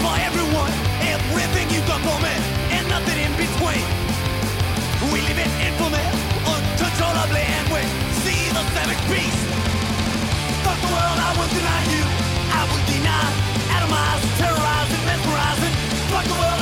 For 0.00 0.14
everyone, 0.16 0.72
everything 1.12 1.68
you 1.68 1.80
done 1.84 2.00
for 2.00 2.18
me, 2.24 2.34
and 2.72 2.88
nothing 2.88 3.18
in 3.20 3.32
between. 3.36 3.84
We 5.12 5.20
live 5.28 5.40
in 5.44 5.50
infamy, 5.68 6.04
uncontrollably, 6.40 7.44
and 7.44 7.66
we 7.68 7.82
see 8.24 8.48
the 8.56 8.62
savage 8.74 9.04
beast. 9.12 9.40
Fuck 10.64 10.78
the 10.80 10.90
world, 10.96 11.18
I 11.28 11.30
will 11.36 11.52
deny 11.52 11.82
you. 11.92 12.04
I 12.60 12.62
will 12.68 12.84
deny, 12.88 13.26
atomize, 13.76 14.24
terrorize, 14.40 14.90
and 14.96 15.04
mesmerize. 15.08 15.62
Fuck 16.12 16.24
the 16.32 16.38
world, 16.40 16.59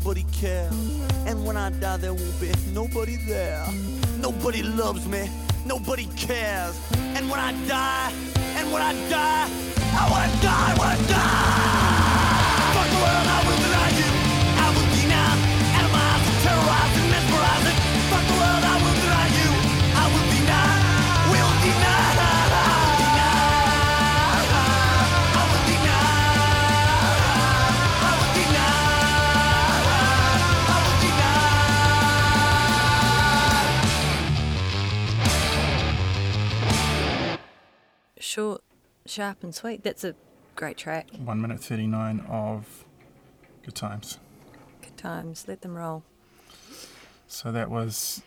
nobody 0.00 0.24
cares. 0.32 0.72
And 1.26 1.44
when 1.44 1.58
I 1.58 1.68
die, 1.68 1.98
there 1.98 2.14
won't 2.14 2.40
be 2.40 2.50
nobody 2.72 3.16
there. 3.16 3.66
Nobody 4.18 4.62
loves 4.62 5.06
me, 5.06 5.28
nobody 5.66 6.06
cares. 6.16 6.74
And 6.96 7.28
when 7.30 7.38
I 7.38 7.52
die, 7.68 8.10
and 8.56 8.72
when 8.72 8.80
I 8.80 8.94
die, 9.10 9.48
I 10.00 10.10
wanna 10.10 10.32
die, 10.40 10.70
I 10.70 10.78
wanna 10.78 11.06
die. 11.06 11.80
Fuck 12.74 12.88
the 12.88 12.96
world, 12.96 13.26
I 13.26 13.44
will 13.46 13.56
deny 13.56 14.14
you. 14.14 14.19
Short, 38.30 38.62
sharp, 39.06 39.42
and 39.42 39.52
sweet. 39.52 39.82
That's 39.82 40.04
a 40.04 40.14
great 40.54 40.76
track. 40.76 41.08
One 41.18 41.40
minute 41.40 41.58
thirty 41.58 41.88
nine 41.88 42.20
of 42.28 42.84
good 43.64 43.74
times. 43.74 44.20
Good 44.80 44.96
times. 44.96 45.46
Let 45.48 45.62
them 45.62 45.74
roll. 45.74 46.04
So 47.26 47.50
that 47.50 47.68
was 47.70 48.22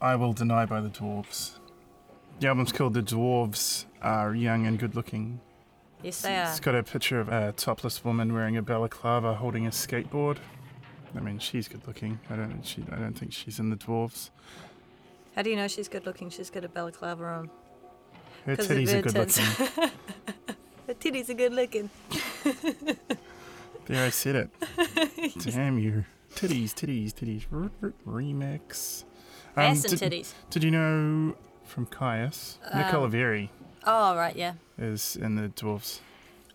I 0.00 0.16
Will 0.16 0.32
Deny 0.32 0.66
by 0.66 0.80
the 0.80 0.88
Dwarves. 0.88 1.52
The 2.40 2.48
album's 2.48 2.72
called 2.72 2.94
The 2.94 3.00
Dwarves 3.00 3.84
Are 4.02 4.34
Young 4.34 4.66
and 4.66 4.76
Good 4.76 4.96
Looking. 4.96 5.40
Yes, 6.02 6.22
they 6.22 6.36
are. 6.36 6.50
It's 6.50 6.58
got 6.58 6.74
a 6.74 6.82
picture 6.82 7.20
of 7.20 7.28
a 7.28 7.52
topless 7.52 8.04
woman 8.04 8.34
wearing 8.34 8.56
a 8.56 8.62
balaclava 8.62 9.34
holding 9.34 9.68
a 9.68 9.70
skateboard. 9.70 10.38
I 11.14 11.20
mean, 11.20 11.38
she's 11.38 11.68
good 11.68 11.86
looking. 11.86 12.18
I 12.28 12.34
don't. 12.34 12.66
She. 12.66 12.84
I 12.90 12.96
don't 12.96 13.16
think 13.16 13.32
she's 13.32 13.60
in 13.60 13.70
the 13.70 13.76
dwarves. 13.76 14.30
How 15.36 15.42
do 15.42 15.50
you 15.50 15.54
know 15.54 15.68
she's 15.68 15.86
good 15.86 16.06
looking? 16.06 16.28
She's 16.28 16.50
got 16.50 16.64
a 16.64 16.68
balaclava 16.68 17.24
on. 17.24 17.50
Her 18.48 18.56
titties 18.56 18.92
are 18.94 19.02
good 19.02 19.12
tits. 19.14 19.38
looking. 19.60 19.90
Her 20.86 20.94
titties 20.94 21.28
are 21.28 21.34
good 21.34 21.52
looking. 21.52 21.90
There, 23.86 24.04
I 24.04 24.10
said 24.10 24.36
it. 24.36 24.50
Damn 25.38 25.78
you. 25.78 26.04
Titties, 26.34 26.74
titties, 26.74 27.14
titties. 27.14 27.46
R- 27.50 27.70
r- 27.82 27.94
remix. 28.06 29.04
Um, 29.56 29.80
did, 29.80 29.92
titties. 29.92 30.34
did 30.50 30.62
you 30.62 30.70
know 30.70 31.34
from 31.64 31.86
Kyuss, 31.86 32.58
Um, 32.70 32.82
Oliveri 32.84 33.48
Oh, 33.86 34.14
right, 34.14 34.36
yeah. 34.36 34.52
is 34.76 35.16
in 35.16 35.36
the 35.36 35.48
dwarves? 35.48 36.00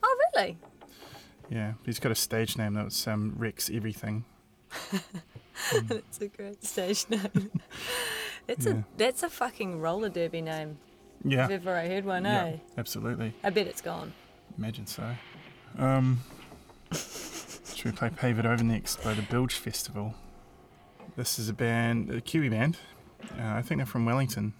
Oh, 0.04 0.16
really? 0.36 0.58
Yeah, 1.50 1.74
he's 1.84 2.00
got 2.00 2.12
a 2.12 2.16
stage 2.16 2.56
name 2.56 2.76
that's 2.76 3.08
um, 3.08 3.34
Rex 3.36 3.68
Everything. 3.74 4.26
That's 5.88 6.22
a 6.22 6.28
great 6.28 6.64
stage 6.64 7.06
name. 7.10 7.50
that's 8.46 8.68
Yeah. 8.68 8.74
a 8.74 8.84
that's 8.98 9.24
a 9.24 9.30
fucking 9.30 9.80
roller 9.82 10.10
derby 10.10 10.42
name. 10.42 10.78
Yeah. 11.24 11.46
If 11.46 11.52
ever 11.52 11.76
I 11.76 11.88
heard 11.88 12.06
one, 12.06 12.26
yeah, 12.26 12.46
eh? 12.46 12.58
absolutely. 12.78 13.34
I 13.44 13.50
bet 13.50 13.68
it's 13.68 13.82
gone. 13.82 14.14
Imagine 14.58 14.86
so. 14.88 15.04
Um, 15.78 16.22
should 16.92 17.86
we 17.86 17.92
play 17.92 18.10
Pave 18.10 18.40
It 18.40 18.46
Over 18.46 18.64
next 18.64 19.04
by 19.04 19.14
the 19.14 19.22
Bilge 19.24 19.54
Festival? 19.56 20.16
This 21.16 21.40
is 21.40 21.50
a 21.50 21.54
band, 21.54 22.10
a 22.12 22.22
Kiwi 22.22 22.50
band. 22.50 22.78
Uh, 23.40 23.54
I 23.56 23.62
think 23.62 23.80
they're 23.80 23.86
from 23.86 24.06
Wellington. 24.06 24.54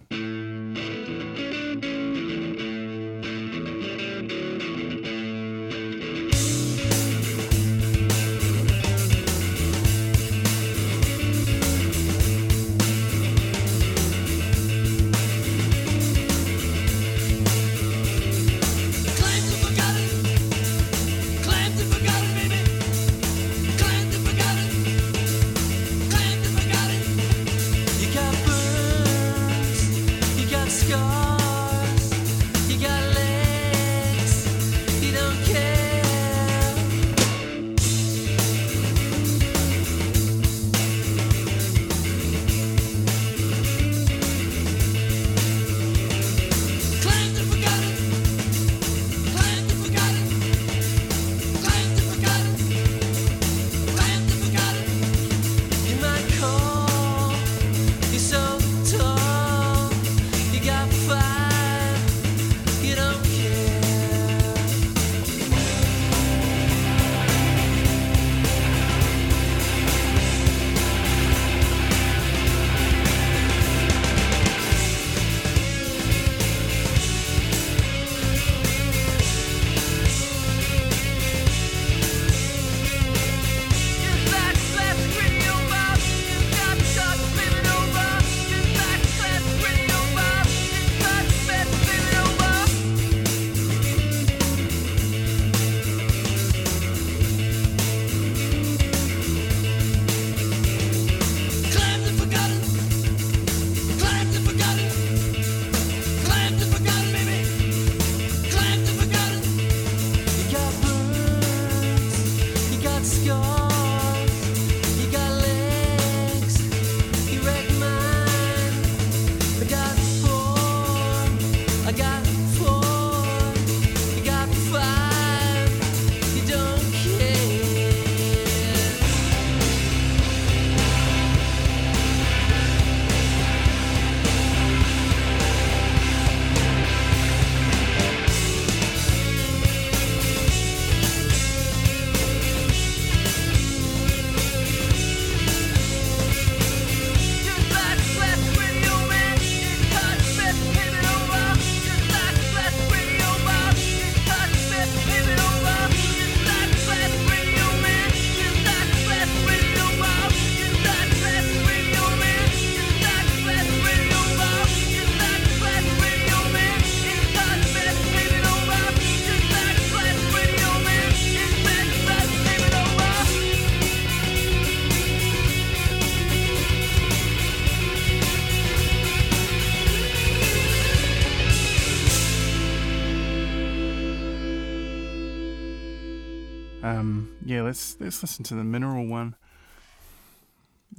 Let's 188.00 188.00
let's 188.00 188.22
listen 188.22 188.44
to 188.46 188.54
the 188.54 188.64
Mineral 188.64 189.06
one. 189.06 189.36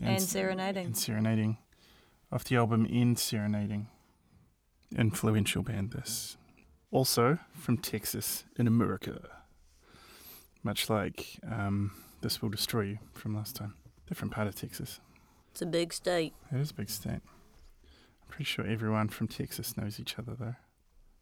And 0.01 0.17
s- 0.17 0.29
serenading. 0.29 0.85
And 0.87 0.97
serenading, 0.97 1.57
off 2.31 2.43
the 2.45 2.55
album 2.57 2.87
EndSerenading. 2.87 3.87
Influential 4.97 5.61
band 5.63 5.91
this. 5.91 6.37
Also 6.91 7.39
from 7.53 7.77
Texas 7.77 8.45
in 8.57 8.67
America. 8.67 9.19
Much 10.63 10.89
like 10.89 11.37
um, 11.49 11.91
This 12.21 12.41
Will 12.41 12.49
Destroy 12.49 12.81
You 12.81 12.99
from 13.13 13.35
last 13.35 13.55
time. 13.55 13.73
Different 14.07 14.33
part 14.33 14.47
of 14.47 14.55
Texas. 14.55 14.99
It's 15.51 15.61
a 15.61 15.65
big 15.65 15.93
state. 15.93 16.33
It 16.51 16.59
is 16.59 16.71
a 16.71 16.73
big 16.73 16.89
state. 16.89 17.11
I'm 17.83 18.27
pretty 18.29 18.45
sure 18.45 18.65
everyone 18.65 19.09
from 19.09 19.27
Texas 19.27 19.75
knows 19.77 19.99
each 19.99 20.17
other 20.17 20.35
though. 20.37 20.55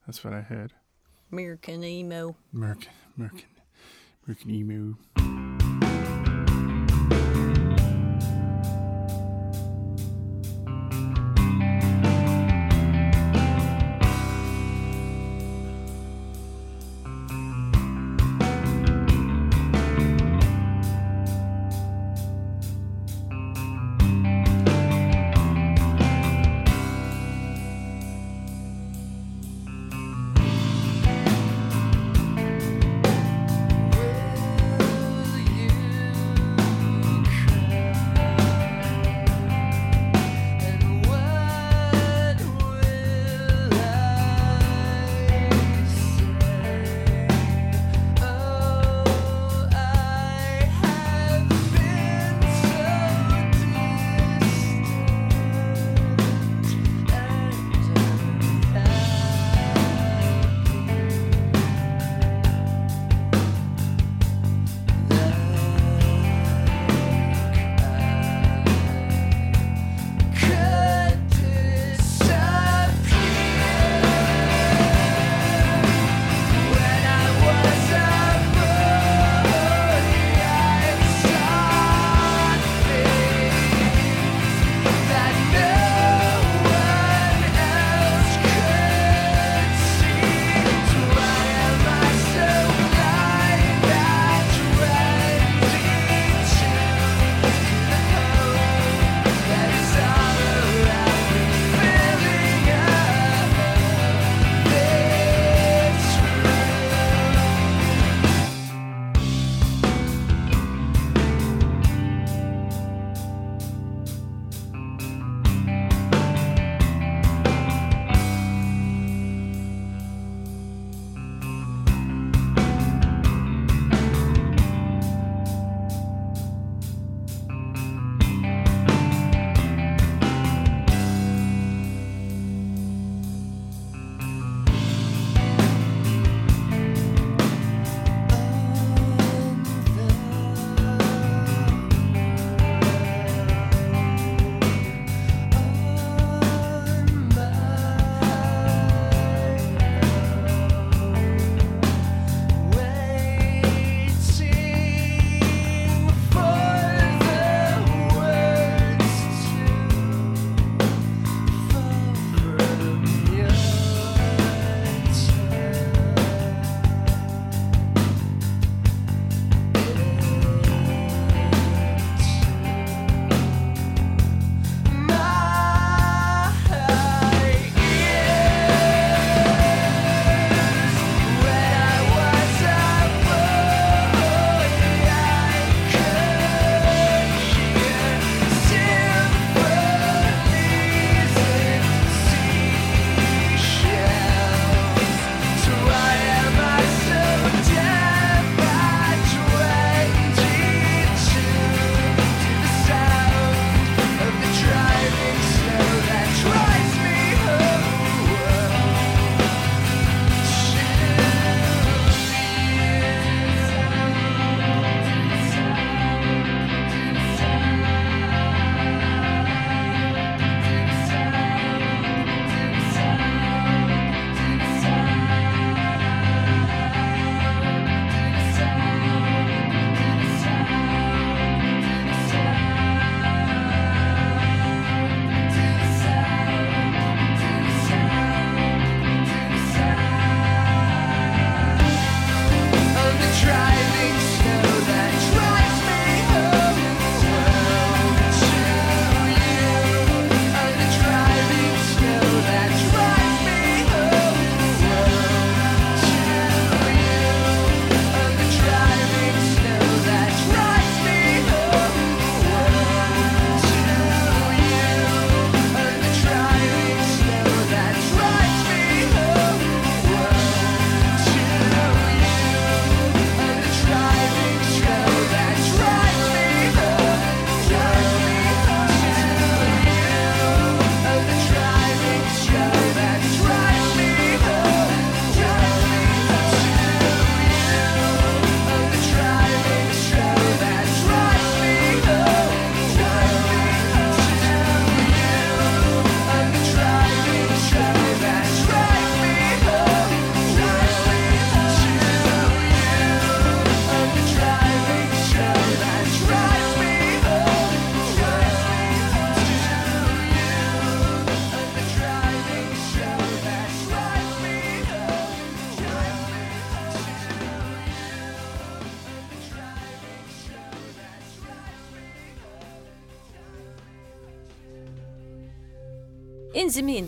That's 0.05 0.23
what 0.23 0.33
I 0.33 0.41
heard. 0.41 0.73
American 1.31 1.83
emo. 1.83 2.35
American, 2.53 2.91
American, 3.17 3.47
American 4.25 4.51
emu. 4.51 4.95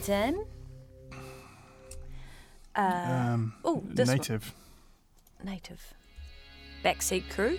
Uh, 0.10 0.32
Um, 2.76 3.54
oh, 3.64 3.82
this 3.88 4.08
one. 4.10 4.18
native. 4.18 4.54
native 5.44 5.94
backseat 6.84 7.30
crew. 7.30 7.58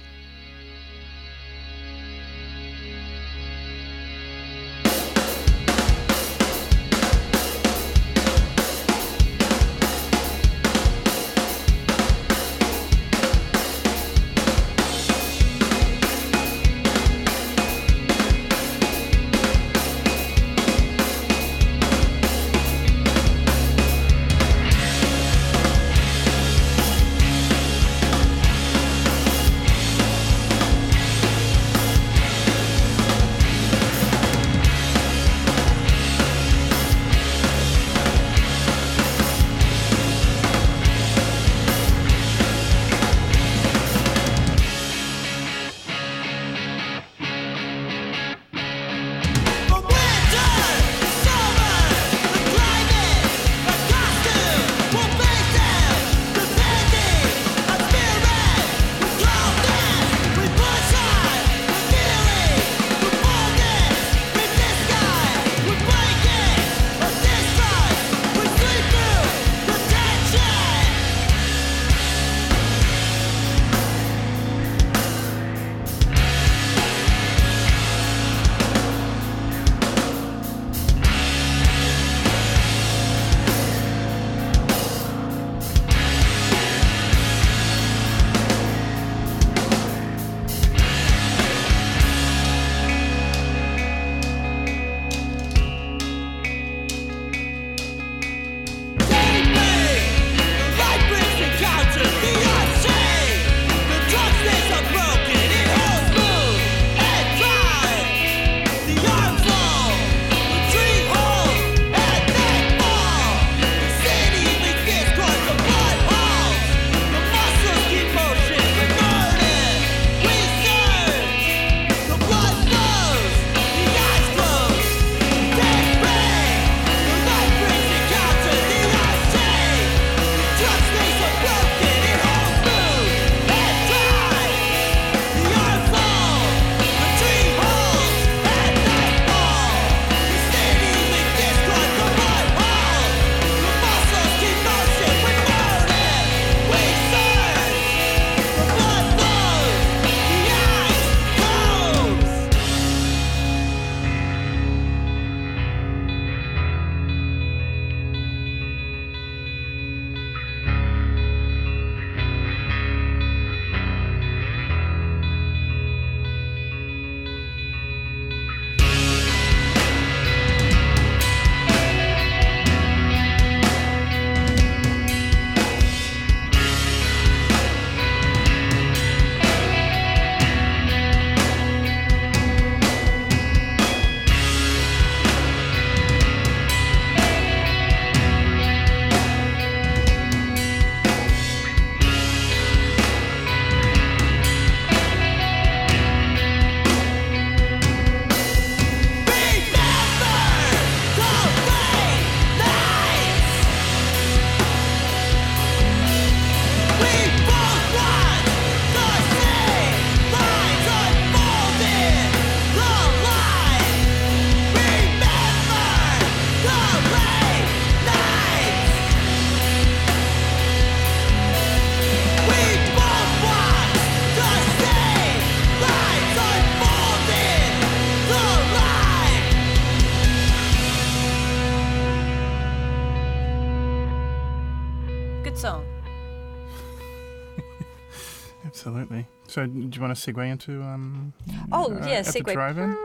Want 240.17 240.25
to 240.25 240.33
segue 240.33 240.51
into 240.51 240.83
um? 240.83 241.33
Oh, 241.73 241.93
uh, 241.93 242.07
yeah, 242.07 242.21
segue. 242.21 242.53
drive-in? 242.53 242.97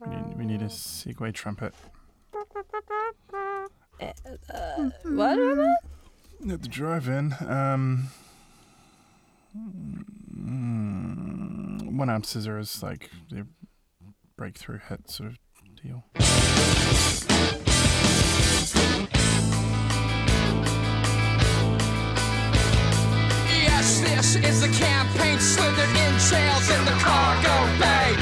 We 0.00 0.06
need, 0.14 0.38
we 0.38 0.44
need 0.46 0.62
a 0.62 0.66
segue 0.66 1.34
trumpet 1.34 1.74
What? 5.04 5.38
at 6.48 6.62
the 6.62 6.68
drive-in. 6.68 7.34
Um, 7.40 8.08
mm, 10.36 11.96
one 11.96 12.08
arm 12.08 12.22
scissor 12.22 12.58
is 12.58 12.82
like 12.82 13.10
the 13.30 13.46
breakthrough 14.36 14.78
hit 14.88 15.10
sort 15.10 15.30
of 15.30 15.38
deal. 15.82 16.04
Yes, 23.88 24.00
this 24.00 24.36
is 24.36 24.60
the 24.60 24.68
campaign 24.68 25.38
slithered 25.38 25.88
in 25.88 26.12
trails 26.28 26.68
in 26.68 26.84
the 26.84 26.92
cargo 27.00 27.56
bay. 27.80 28.12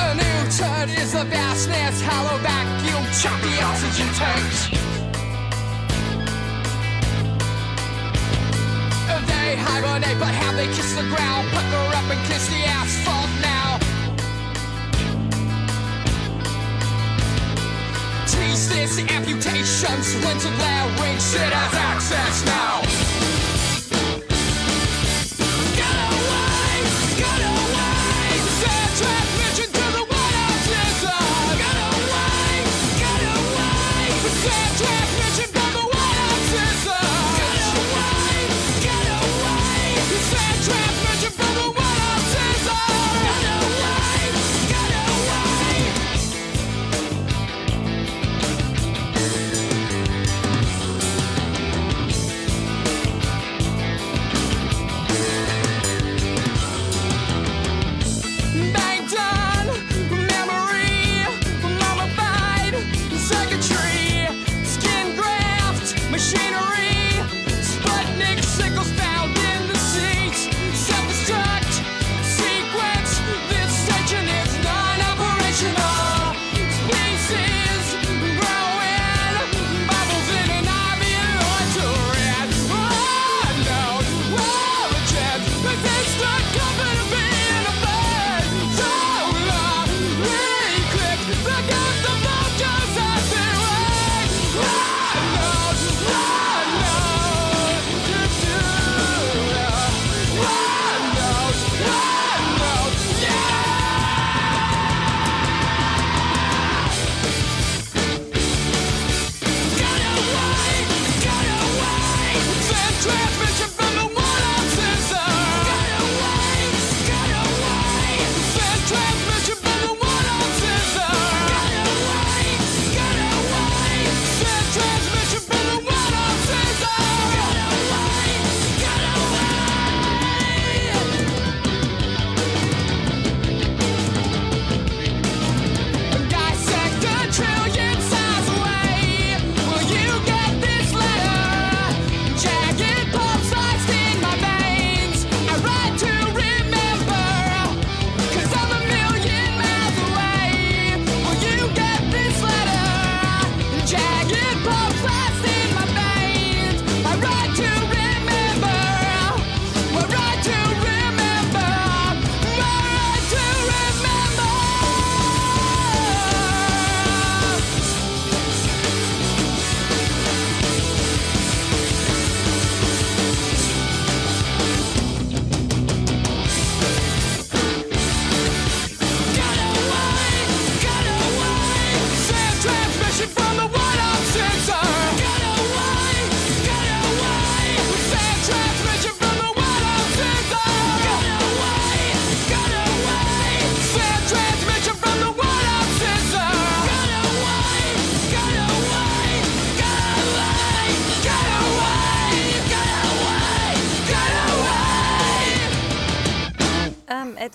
A 0.00 0.14
new 0.16 0.40
turd 0.56 0.88
is 0.96 1.12
the 1.12 1.24
vastness, 1.24 2.00
hollow 2.00 2.38
vacuum, 2.40 3.04
choppy 3.20 3.52
oxygen 3.60 4.08
tanks. 4.16 4.70
They 9.28 9.56
hibernate, 9.56 10.18
but 10.18 10.32
how 10.32 10.52
they 10.56 10.68
kiss 10.68 10.94
the 10.94 11.02
ground, 11.02 11.48
pucker 11.52 11.96
up 11.98 12.10
and 12.16 12.26
kiss 12.28 12.48
the 12.48 12.64
asphalt 12.64 13.30
now. 13.42 13.78
Tease 18.26 18.68
this 18.68 18.98
amputations, 18.98 20.16
rental 20.16 20.50
larynx, 20.58 21.34
it 21.34 21.52
has 21.52 21.74
access 21.74 22.44
now. 22.44 22.82
Get 25.76 25.96
away, 26.10 27.18
get 27.18 27.40
away. 27.50 27.55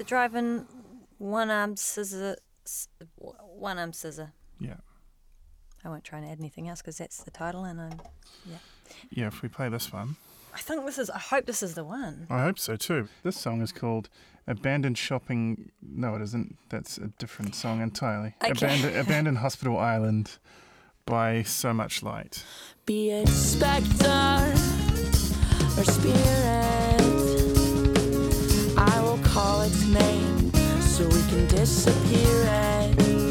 the 0.01 0.07
driving 0.07 0.65
one 1.19 1.51
armed 1.51 1.77
scissor, 1.77 2.35
one 3.37 3.77
armed 3.77 3.95
scissor. 3.95 4.33
Yeah. 4.59 4.77
I 5.85 5.89
won't 5.89 6.03
try 6.03 6.17
and 6.17 6.27
add 6.27 6.39
anything 6.39 6.67
else 6.67 6.81
because 6.81 6.97
that's 6.97 7.23
the 7.23 7.29
title, 7.29 7.65
and 7.65 7.79
I'm 7.79 8.01
yeah. 8.49 8.57
Yeah, 9.11 9.27
if 9.27 9.43
we 9.43 9.49
play 9.49 9.69
this 9.69 9.93
one. 9.93 10.15
I 10.55 10.57
think 10.57 10.87
this 10.87 10.97
is. 10.97 11.11
I 11.11 11.19
hope 11.19 11.45
this 11.45 11.61
is 11.61 11.75
the 11.75 11.83
one. 11.83 12.25
I 12.31 12.41
hope 12.41 12.57
so 12.57 12.75
too. 12.75 13.09
This 13.21 13.37
song 13.37 13.61
is 13.61 13.71
called 13.71 14.09
"Abandoned 14.47 14.97
Shopping." 14.97 15.71
No, 15.83 16.15
it 16.15 16.21
isn't. 16.23 16.57
That's 16.69 16.97
a 16.97 17.07
different 17.19 17.53
song 17.53 17.79
entirely. 17.79 18.33
Okay. 18.43 18.51
Abandoned, 18.51 18.97
Abandoned 18.97 19.37
Hospital 19.37 19.77
Island 19.77 20.39
by 21.05 21.43
So 21.43 21.73
Much 21.73 22.01
Light. 22.01 22.43
Be 22.87 23.11
a 23.11 23.27
specter 23.27 24.51
or 25.77 25.83
spirit 25.83 27.30
its 29.63 29.85
name 29.85 30.51
so 30.81 31.05
we 31.05 31.21
can 31.29 31.45
disappear 31.47 32.45
and 32.47 33.30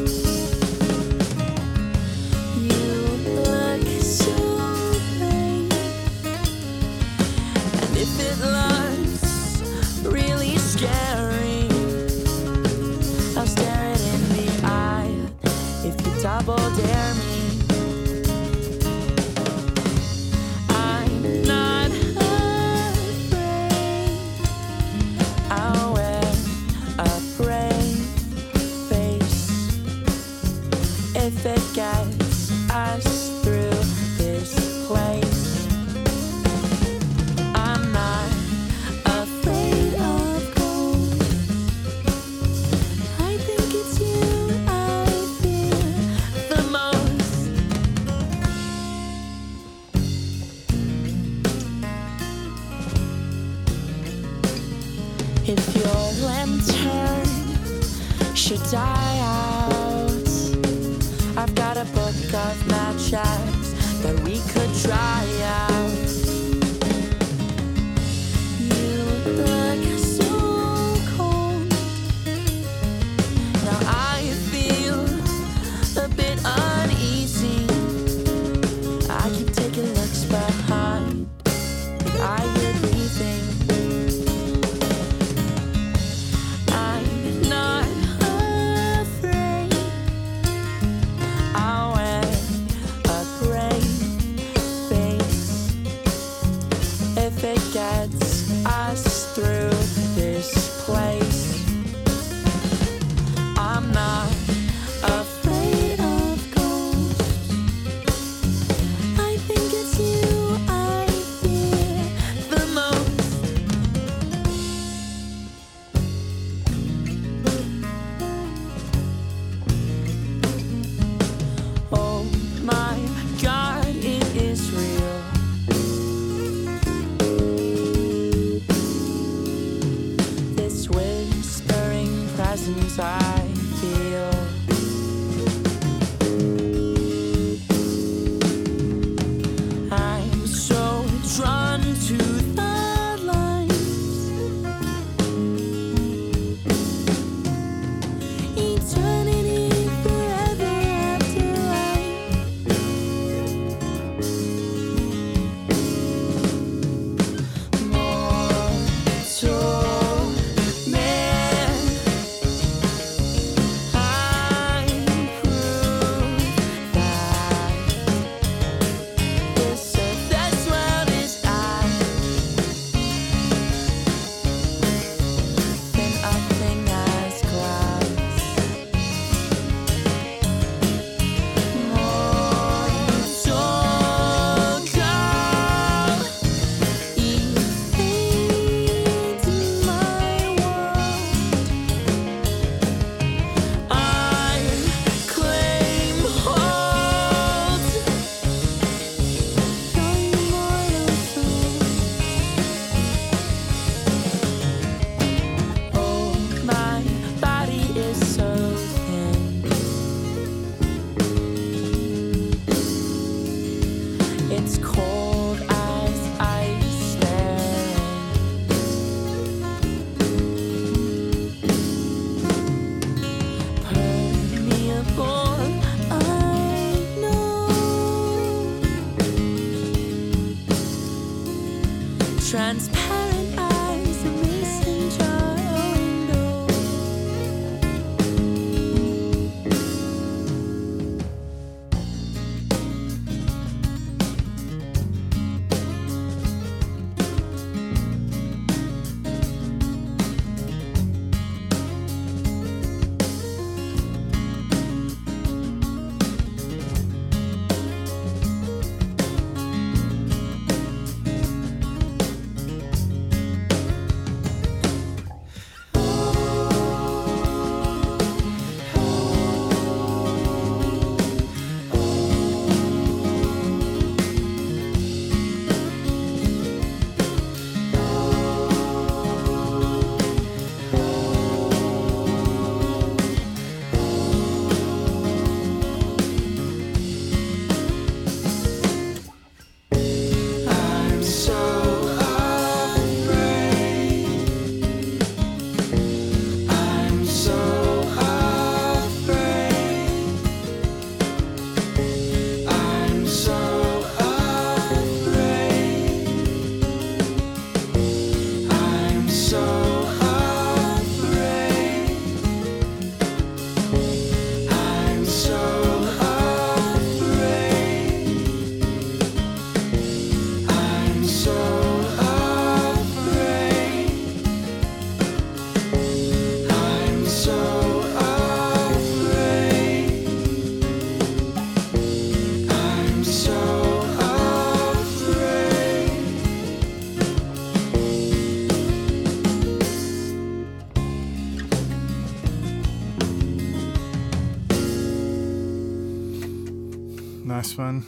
one. 347.81 348.05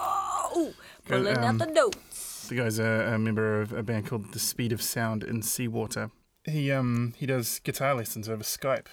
Oh, 0.00 0.72
pulling 1.06 1.36
out 1.36 1.44
um, 1.44 1.58
the 1.58 1.66
notes. 1.66 2.46
The 2.48 2.54
guy's 2.56 2.78
a, 2.78 3.12
a 3.14 3.18
member 3.18 3.60
of 3.60 3.72
a 3.72 3.82
band 3.82 4.06
called 4.06 4.32
The 4.32 4.38
Speed 4.38 4.72
of 4.72 4.80
Sound 4.82 5.22
in 5.22 5.42
Seawater. 5.42 6.10
He 6.44 6.72
um 6.72 7.14
he 7.16 7.26
does 7.26 7.58
guitar 7.60 7.94
lessons 7.94 8.28
over 8.28 8.42
Skype. 8.42 8.86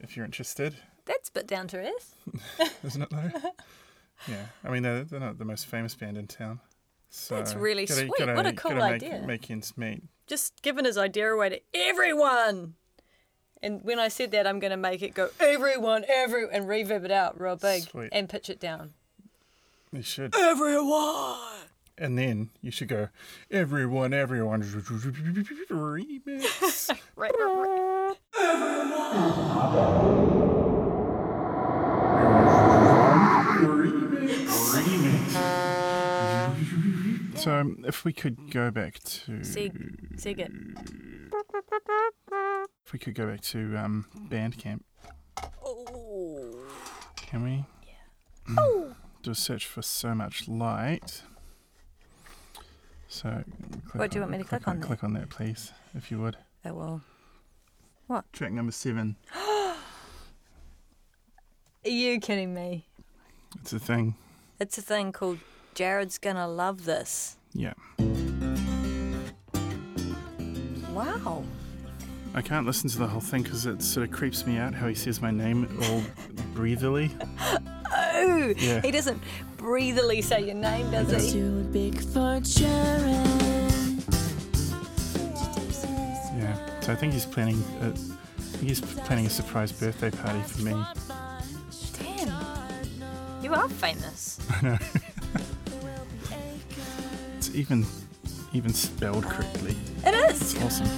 If 0.00 0.16
you're 0.16 0.24
interested, 0.24 0.76
That's 1.04 1.28
a 1.28 1.32
bit 1.32 1.46
down 1.46 1.68
to 1.68 1.78
earth. 1.78 2.16
isn't 2.84 3.02
it 3.02 3.10
though? 3.10 3.30
yeah, 4.28 4.46
I 4.64 4.70
mean 4.70 4.82
they're, 4.82 5.04
they're 5.04 5.20
not 5.20 5.38
the 5.38 5.44
most 5.44 5.66
famous 5.66 5.94
band 5.94 6.16
in 6.16 6.26
town. 6.26 6.60
So 7.10 7.34
That's 7.36 7.54
really 7.54 7.84
gotta- 7.86 8.00
sweet. 8.00 8.12
gotta- 8.18 8.34
What 8.34 8.46
a 8.46 8.52
cool 8.54 8.72
make, 8.74 8.82
idea. 8.94 9.22
Make 9.26 9.50
ends 9.50 9.76
meet. 9.76 10.02
Just 10.26 10.62
giving 10.62 10.84
his 10.86 10.96
idea 10.96 11.30
away 11.32 11.50
to 11.50 11.60
everyone. 11.74 12.74
And 13.62 13.84
when 13.84 13.98
I 14.00 14.08
said 14.08 14.30
that, 14.32 14.46
I'm 14.46 14.58
going 14.58 14.70
to 14.72 14.76
make 14.76 15.02
it 15.02 15.14
go 15.14 15.28
everyone, 15.38 16.04
every, 16.08 16.46
and 16.50 16.64
reverb 16.66 17.04
it 17.04 17.12
out 17.12 17.40
real 17.40 17.54
big 17.54 17.82
Sweet. 17.84 18.08
and 18.10 18.28
pitch 18.28 18.50
it 18.50 18.58
down. 18.58 18.94
You 19.92 20.02
should. 20.02 20.34
Everyone. 20.34 21.38
And 21.98 22.16
then 22.18 22.48
you 22.62 22.70
should 22.70 22.88
go, 22.88 23.08
everyone, 23.50 24.14
everyone, 24.14 24.62
remix. 24.62 24.98
Right, 27.14 27.30
right, 27.38 28.14
right. 28.18 29.22
So 37.36 37.58
um, 37.58 37.84
if 37.86 38.04
we 38.04 38.12
could 38.12 38.52
go 38.52 38.70
back 38.70 39.00
to, 39.00 39.42
Sig, 39.42 39.72
sig 40.16 40.38
it. 40.38 40.52
if 42.86 42.92
we 42.92 42.98
could 43.00 43.14
go 43.14 43.26
back 43.26 43.40
to 43.40 43.76
um, 43.76 44.06
Bandcamp, 44.30 44.82
Oh. 45.64 46.54
can 47.16 47.42
we? 47.42 47.64
Yeah. 47.86 48.84
Do 49.22 49.30
a 49.30 49.34
search 49.36 49.66
for 49.66 49.82
so 49.82 50.14
much 50.16 50.48
light. 50.48 51.22
So, 53.06 53.44
click 53.86 53.94
What 53.94 54.10
do 54.10 54.16
you 54.16 54.20
want 54.22 54.32
me 54.32 54.38
to 54.38 54.44
click 54.44 54.66
on 54.66 54.80
there? 54.80 54.86
Click 54.86 55.04
on 55.04 55.12
that, 55.12 55.30
please, 55.30 55.72
if 55.94 56.10
you 56.10 56.18
would. 56.20 56.36
Oh, 56.36 56.44
that 56.64 56.74
will. 56.74 57.02
What? 58.08 58.24
Track 58.32 58.50
number 58.52 58.72
seven. 58.72 59.16
Are 59.36 59.76
you 61.84 62.18
kidding 62.18 62.52
me? 62.52 62.86
It's 63.60 63.72
a 63.72 63.78
thing. 63.78 64.16
It's 64.58 64.76
a 64.78 64.82
thing 64.82 65.12
called 65.12 65.38
Jared's 65.74 66.18
Gonna 66.18 66.48
Love 66.48 66.84
This. 66.84 67.36
Yeah. 67.52 67.74
Wow. 70.92 71.44
I 72.34 72.40
can't 72.42 72.66
listen 72.66 72.88
to 72.90 72.98
the 72.98 73.06
whole 73.06 73.20
thing 73.20 73.42
because 73.42 73.66
it 73.66 73.82
sort 73.82 74.08
of 74.08 74.14
creeps 74.14 74.46
me 74.46 74.56
out 74.56 74.72
how 74.74 74.88
he 74.88 74.94
says 74.94 75.20
my 75.20 75.30
name 75.30 75.68
all 75.84 76.02
breathily. 76.54 77.10
Oh, 77.94 78.54
Yeah. 78.56 78.80
he 78.80 78.90
doesn't 78.90 79.20
breathily 79.58 80.22
say 80.22 80.44
your 80.46 80.54
name, 80.54 80.90
does 80.90 81.10
he? 81.26 81.32
Too 81.32 81.62
big 81.72 82.00
for 82.00 82.40
Jared. 82.40 83.28
Yeah. 86.38 86.80
So 86.80 86.92
I 86.92 86.96
think 86.96 87.12
he's 87.12 87.26
planning. 87.26 87.62
A, 87.82 87.88
I 87.88 87.90
think 87.90 88.68
he's 88.68 88.80
planning 88.80 89.26
a 89.26 89.30
surprise 89.30 89.70
birthday 89.72 90.10
party 90.10 90.40
for 90.42 90.62
me. 90.62 90.72
Damn. 91.98 93.44
You 93.44 93.52
are 93.54 93.68
famous. 93.68 94.38
I 94.50 94.62
know. 94.62 94.78
It's 97.36 97.54
even, 97.56 97.84
even 98.52 98.72
spelled 98.72 99.24
correctly. 99.24 99.76
It 100.06 100.14
is. 100.30 100.56
Awesome. 100.62 100.88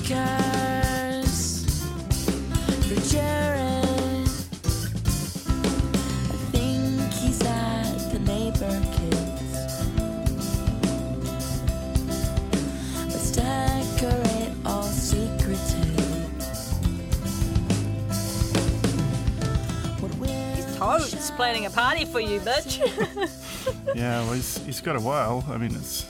Cakers 0.00 1.74
for 2.86 3.00
Jared. 3.10 4.28
I 6.24 6.36
think 6.52 7.12
he's 7.14 7.42
at 7.42 7.98
the 8.12 8.18
neighbor 8.20 8.80
kids. 8.96 9.52
Let's 13.06 13.30
decorate 13.32 14.52
all 14.64 14.82
secretive. 14.84 15.98
What 20.00 20.14
will 20.18 20.76
Toad's 20.76 21.30
planning 21.32 21.66
a 21.66 21.70
party 21.70 22.04
for 22.04 22.20
you, 22.20 22.40
bitch. 22.40 22.78
Yeah. 23.94 24.20
Well, 24.20 24.32
he's, 24.34 24.58
he's 24.64 24.80
got 24.80 24.96
a 24.96 25.00
while. 25.00 25.44
I 25.48 25.56
mean, 25.58 25.74
it's 25.74 26.06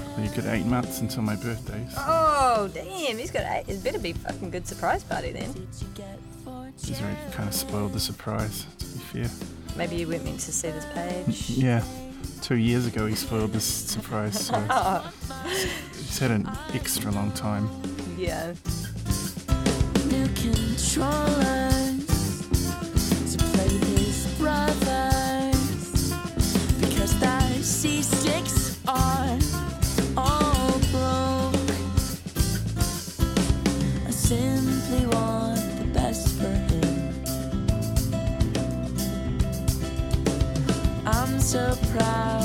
a 0.00 0.34
good 0.34 0.46
eight 0.46 0.66
months 0.66 1.00
until 1.00 1.22
my 1.22 1.36
birthday. 1.36 1.84
so 1.90 1.96
oh, 1.98 2.70
damn. 2.72 3.18
He's 3.18 3.30
got 3.30 3.44
eight. 3.50 3.64
It 3.68 3.82
better 3.84 3.98
be 3.98 4.10
a 4.10 4.14
fucking 4.14 4.50
good 4.50 4.66
surprise 4.66 5.02
party 5.04 5.32
then. 5.32 5.52
did 5.52 5.68
you 5.80 5.86
get 5.94 6.18
for 6.44 6.70
He's 6.84 7.00
already 7.00 7.16
kind 7.32 7.48
of 7.48 7.54
spoiled 7.54 7.92
the 7.92 8.00
surprise. 8.00 8.66
To 8.78 8.86
be 8.86 8.98
fair. 8.98 9.30
Maybe 9.76 9.96
you 9.96 10.08
weren't 10.08 10.24
meant 10.24 10.40
to 10.40 10.52
see 10.52 10.70
this 10.70 10.86
page. 10.94 11.50
Yeah. 11.58 11.84
Two 12.42 12.56
years 12.56 12.86
ago, 12.86 13.06
he 13.06 13.14
spoiled 13.14 13.52
this 13.52 13.64
surprise. 13.64 14.46
So 14.46 14.54
oh. 14.70 15.12
he's 15.92 16.18
had 16.18 16.30
an 16.30 16.46
extra 16.74 17.10
long 17.10 17.32
time. 17.32 17.70
yeah. 18.18 18.52
Proud 41.94 42.43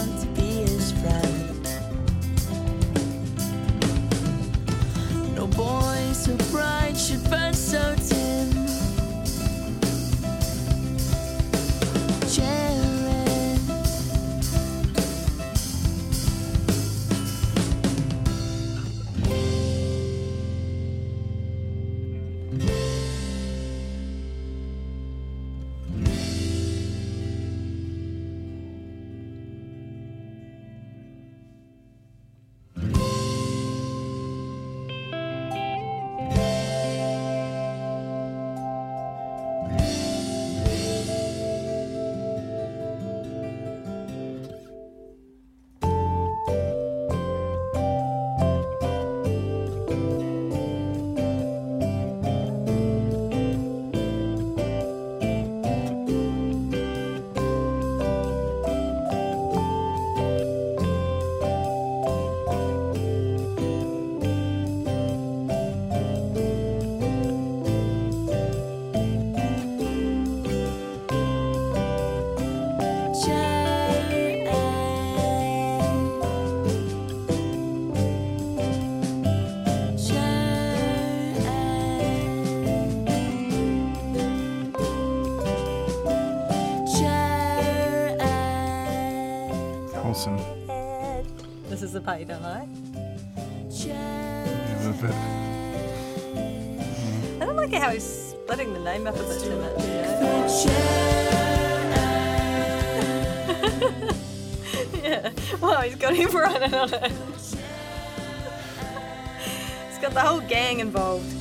involved. 110.80 111.39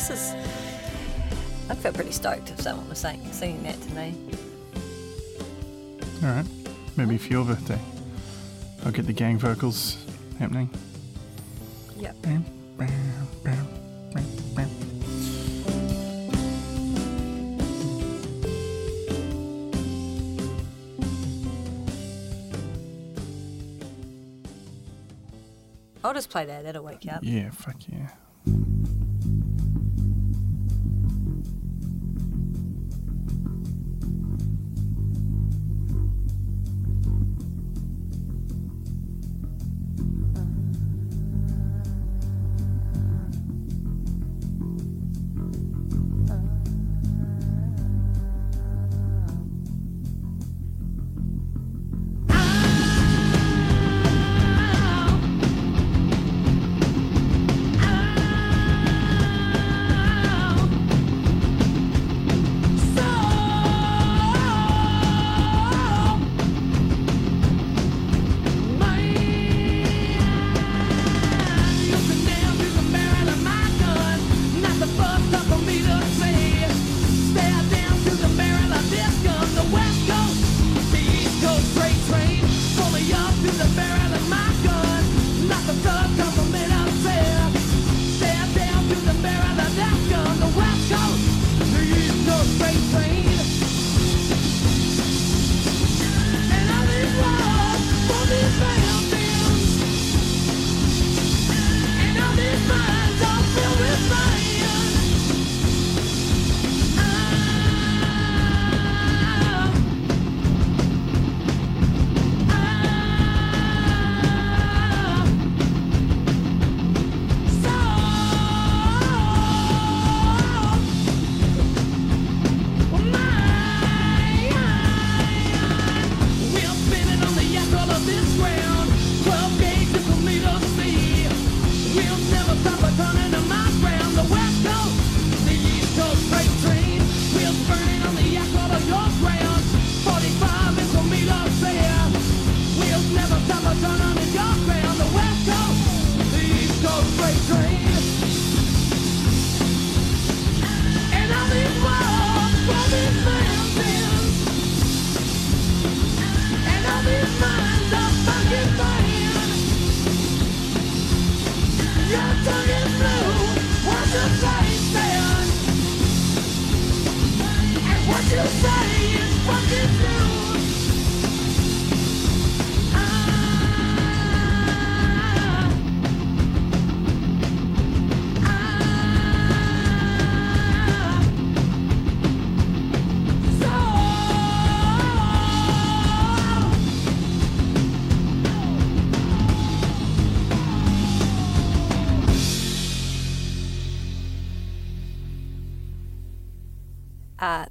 This 0.00 0.32
is. 0.32 0.34
I 1.68 1.74
feel 1.74 1.92
pretty 1.92 2.12
stoked 2.12 2.50
if 2.50 2.58
someone 2.62 2.88
was 2.88 2.98
saying, 2.98 3.20
singing 3.32 3.62
that 3.64 3.78
to 3.82 3.94
me. 3.94 4.14
All 6.22 6.30
right. 6.30 6.46
Maybe 6.96 7.18
for 7.18 7.28
your 7.28 7.44
birthday. 7.44 7.78
I'll 8.82 8.92
get 8.92 9.06
the 9.06 9.12
gang 9.12 9.36
vocals 9.36 10.02
happening. 10.38 10.70
Yep. 11.98 12.22
Bam, 12.22 12.46
bam, 12.78 12.88
bam, 13.44 13.68
bam, 14.14 14.24
bam. 14.54 14.70
I'll 26.02 26.14
just 26.14 26.30
play 26.30 26.46
that. 26.46 26.64
That'll 26.64 26.84
wake 26.84 27.04
you 27.04 27.10
up. 27.10 27.20
Yeah, 27.22 27.50
fuck 27.50 27.76
yeah. 27.86 28.08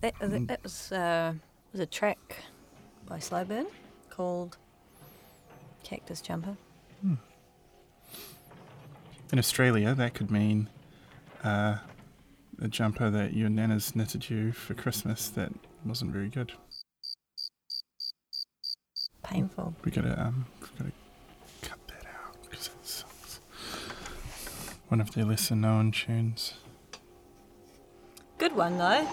That, 0.02 0.14
that, 0.20 0.48
that 0.48 0.64
was, 0.64 0.92
uh, 0.92 1.34
was 1.72 1.82
a 1.82 1.86
track 1.86 2.38
by 3.06 3.18
Slowburn 3.18 3.66
called 4.10 4.58
Cactus 5.84 6.22
Jumper. 6.22 6.56
In 9.32 9.38
Australia, 9.38 9.94
that 9.94 10.14
could 10.14 10.32
mean 10.32 10.70
uh, 11.44 11.78
a 12.62 12.68
jumper 12.68 13.10
that 13.10 13.34
your 13.34 13.50
nana's 13.50 13.96
knitted 13.96 14.30
you 14.30 14.52
for 14.52 14.74
Christmas 14.74 15.30
that 15.30 15.52
wasn't 15.86 16.12
very 16.12 16.30
good. 16.30 16.54
Painful. 19.24 19.76
We 19.86 19.92
gotta 19.92 20.20
um, 20.20 20.46
we 20.62 20.68
gotta 20.78 20.92
cut 21.62 21.80
that 21.88 22.06
out 22.26 22.36
because 22.50 22.72
it's 22.80 23.04
one 24.88 25.00
of 25.00 25.12
their 25.12 25.26
lesser 25.26 25.56
known 25.56 25.92
tunes. 25.92 26.56
Good 28.40 28.56
one 28.56 28.78
though. 28.80 29.08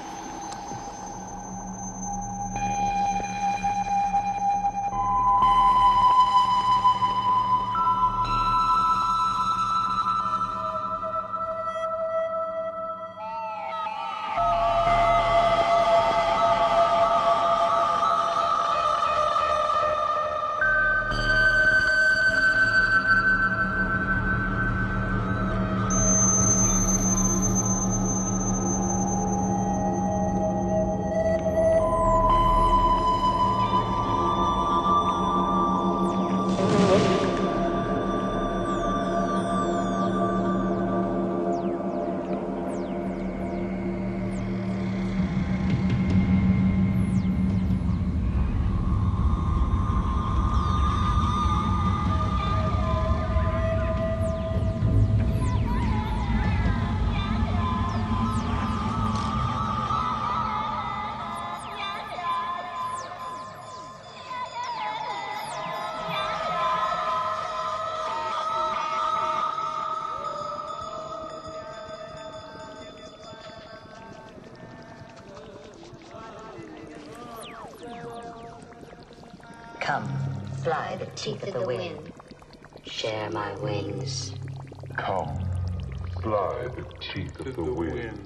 Teeth 81.26 81.42
of 81.42 81.54
the 81.54 81.66
wind. 81.66 82.12
Share 82.84 83.28
my 83.30 83.52
wings. 83.56 84.34
Come, 84.96 85.40
fly 86.22 86.68
the 86.76 86.86
teeth 87.00 87.40
of 87.40 87.56
the 87.56 87.64
wind. 87.64 88.25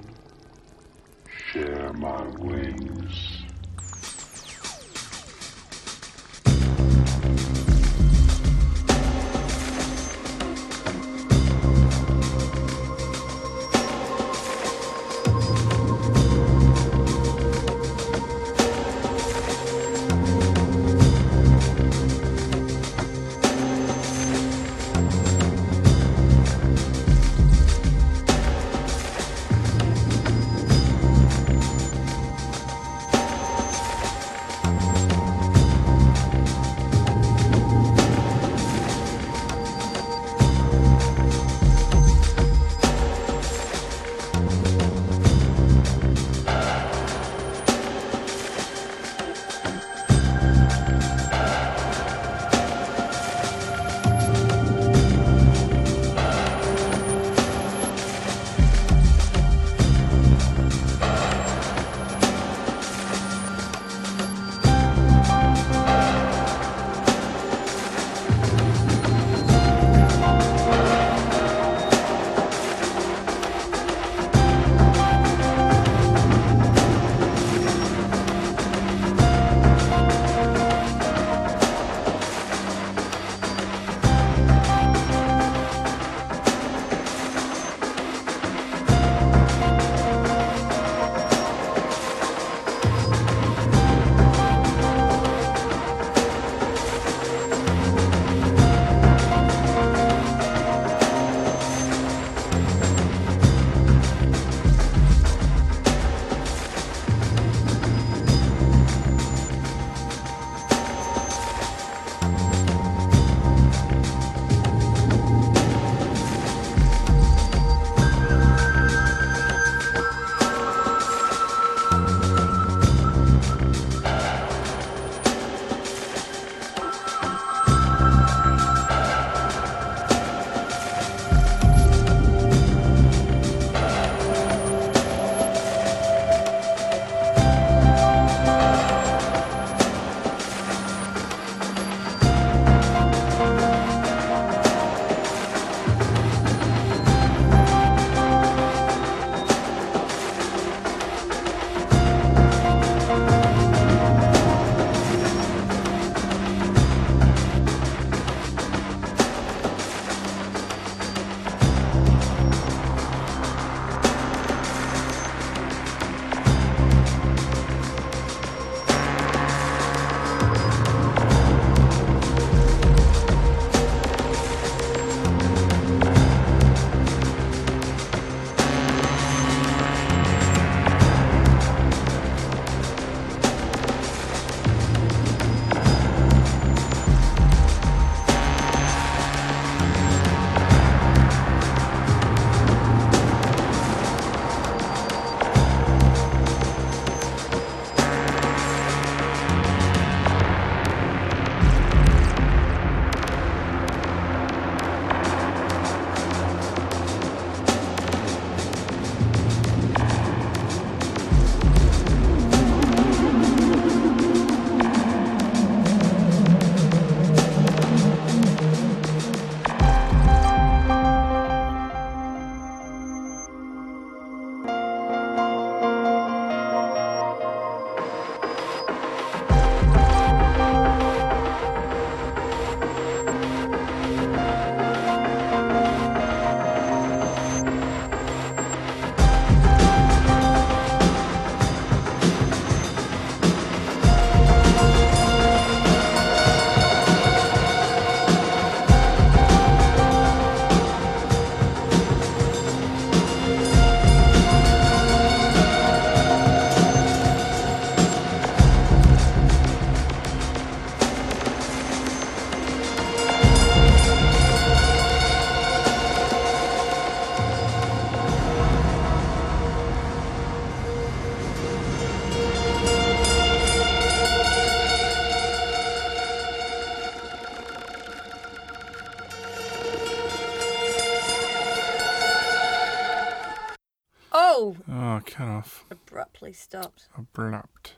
Oh, 284.88 284.92
Oh, 284.92 285.20
cut 285.24 285.46
off. 285.48 285.84
abruptly 285.90 286.52
stopped. 286.52 287.08
Abrupt. 287.16 287.94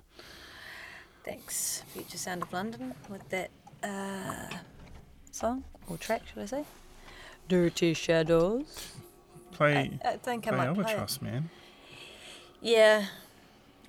Thanks, 1.24 1.82
Future 1.92 2.18
Sound 2.18 2.42
of 2.42 2.52
London, 2.52 2.94
with 3.08 3.28
that 3.28 3.50
uh, 3.82 4.48
song 5.30 5.64
or 5.88 5.96
track, 5.96 6.22
should 6.26 6.42
I 6.42 6.46
say? 6.46 6.64
Dirty 7.48 7.94
Shadows. 7.94 8.92
Play, 9.52 9.98
I 10.04 10.16
think 10.16 10.46
I 10.46 10.50
play 10.50 10.58
might 10.58 10.74
play 10.74 10.82
it. 10.84 10.86
Albatross, 10.88 11.20
man. 11.22 11.50
Yeah, 12.60 13.06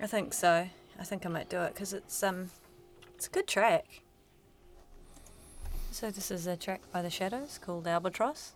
I 0.00 0.06
think 0.06 0.32
so. 0.34 0.68
I 0.98 1.04
think 1.04 1.24
I 1.26 1.28
might 1.28 1.48
do 1.48 1.58
it 1.62 1.74
because 1.74 1.92
it's 1.92 2.22
um, 2.22 2.50
it's 3.16 3.26
a 3.26 3.30
good 3.30 3.46
track. 3.48 4.02
So 5.90 6.10
this 6.10 6.30
is 6.30 6.46
a 6.46 6.56
track 6.56 6.82
by 6.92 7.02
the 7.02 7.10
Shadows 7.10 7.58
called 7.64 7.86
Albatross. 7.86 8.52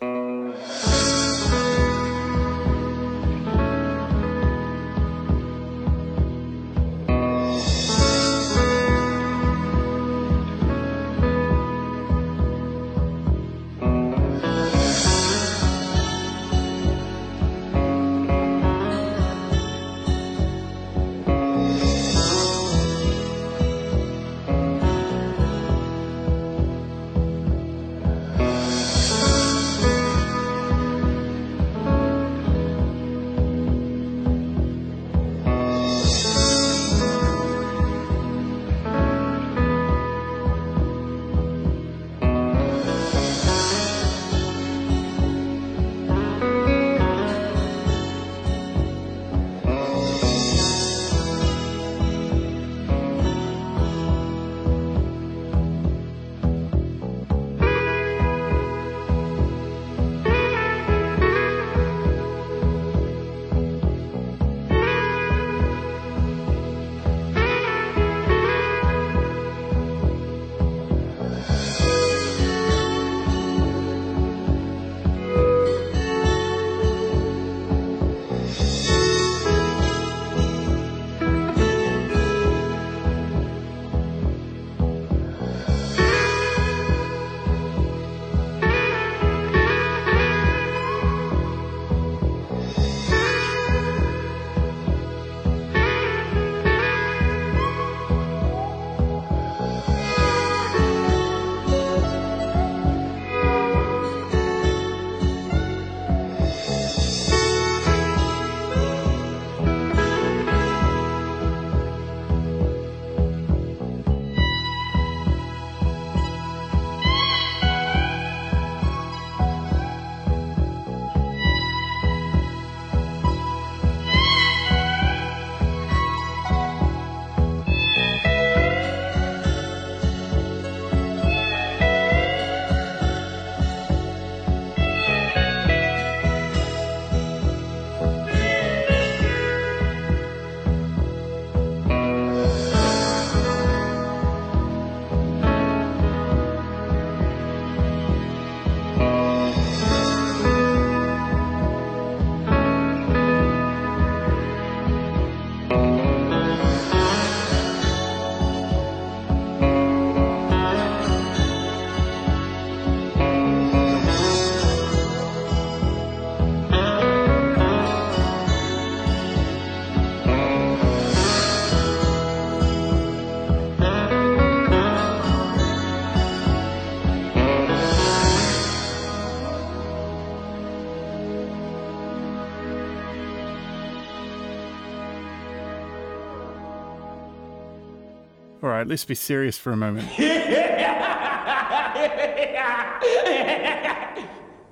Right, 188.88 188.92
let's 188.92 189.04
be 189.04 189.14
serious 189.14 189.58
for 189.58 189.72
a 189.72 189.76
moment. 189.76 190.08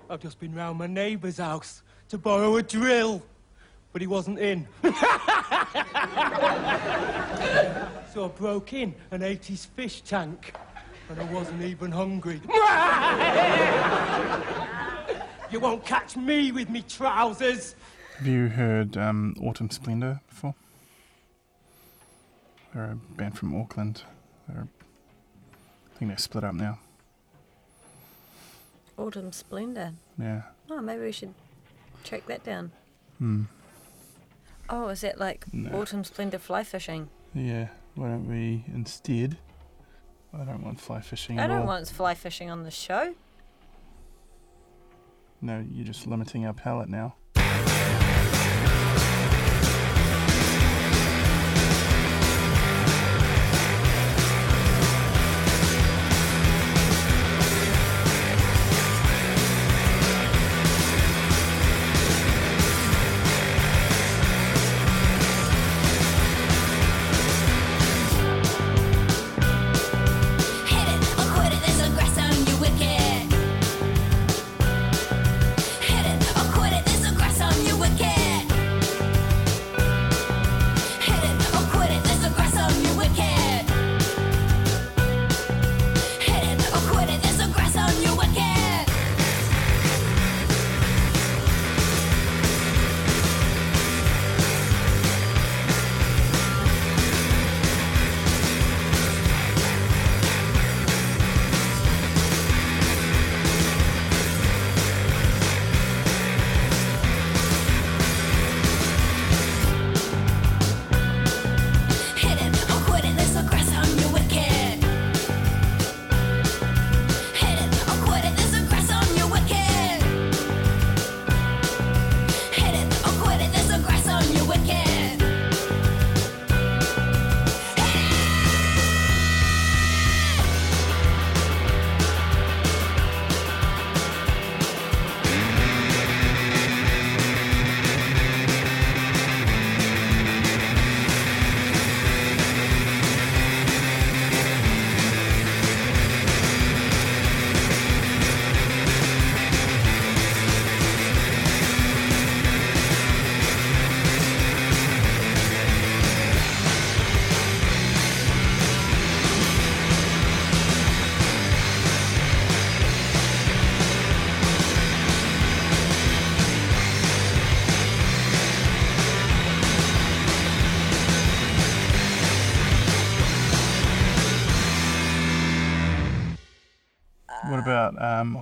I've 0.09 0.21
just 0.21 0.39
been 0.39 0.55
round 0.55 0.79
my 0.79 0.87
neighbour's 0.87 1.39
house 1.39 1.83
to 2.09 2.17
borrow 2.17 2.55
a 2.57 2.63
drill, 2.63 3.21
but 3.93 4.01
he 4.01 4.07
wasn't 4.07 4.39
in. 4.39 4.67
so 4.83 4.95
I 8.25 8.29
broke 8.37 8.73
in 8.73 8.95
and 9.11 9.23
ate 9.23 9.45
his 9.45 9.67
fish 9.67 10.01
tank, 10.03 10.55
and 11.11 11.21
I 11.21 11.25
wasn't 11.25 11.63
even 11.63 11.91
hungry. 11.91 12.41
you 15.51 15.61
won't 15.61 15.85
catch 15.85 16.17
me 16.17 16.53
with 16.53 16.71
me 16.71 16.83
trousers. 16.89 17.75
Have 18.19 18.27
you 18.27 18.49
heard 18.49 18.97
um, 18.97 19.35
Autumn 19.43 19.69
Splendor 19.69 20.23
before? 20.29 20.55
They're 22.77 22.91
a 22.93 23.15
band 23.17 23.39
from 23.39 23.59
Auckland. 23.59 24.03
They're, 24.47 24.69
I 25.95 25.99
think 25.99 26.11
they're 26.11 26.19
split 26.19 26.45
up 26.45 26.55
now. 26.55 26.79
Autumn 28.99 29.33
Splendor. 29.33 29.93
Yeah. 30.19 30.43
Oh, 30.71 30.83
maybe 30.83 31.05
we 31.05 31.13
should 31.13 31.33
track 32.05 32.27
that 32.27 32.45
down. 32.45 32.73
Hmm. 33.19 33.45
Oh, 34.69 34.89
is 34.89 35.01
that 35.01 35.19
like 35.19 35.47
No. 35.55 35.81
Autumn 35.81 36.05
Splendor 36.05 36.39
fly 36.39 36.65
fishing? 36.65 37.09
Yeah. 37.33 37.69
Why 37.95 38.09
don't 38.09 38.29
we 38.29 38.65
instead? 38.75 39.39
I 40.35 40.45
don't 40.45 40.63
want 40.63 40.79
fly 40.79 41.01
fishing 41.01 41.41
I 41.41 41.47
don't 41.47 41.61
all. 41.61 41.67
want 41.67 41.89
fly 41.89 42.13
fishing 42.15 42.51
on 42.51 42.65
the 42.65 42.71
show. 42.71 43.15
No, 45.41 45.65
you're 45.73 45.87
just 45.87 46.07
limiting 46.07 46.45
our 46.45 46.53
palette 46.53 46.91
now. 46.91 47.15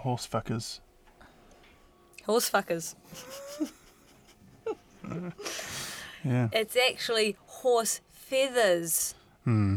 horse 0.04 0.28
fuckers. 0.28 0.80
Horse 2.26 2.50
fuckers. 2.50 2.94
yeah. 6.22 6.48
It's 6.52 6.76
actually 6.76 7.36
horse 7.46 8.02
feathers. 8.12 9.14
Hmm. 9.44 9.76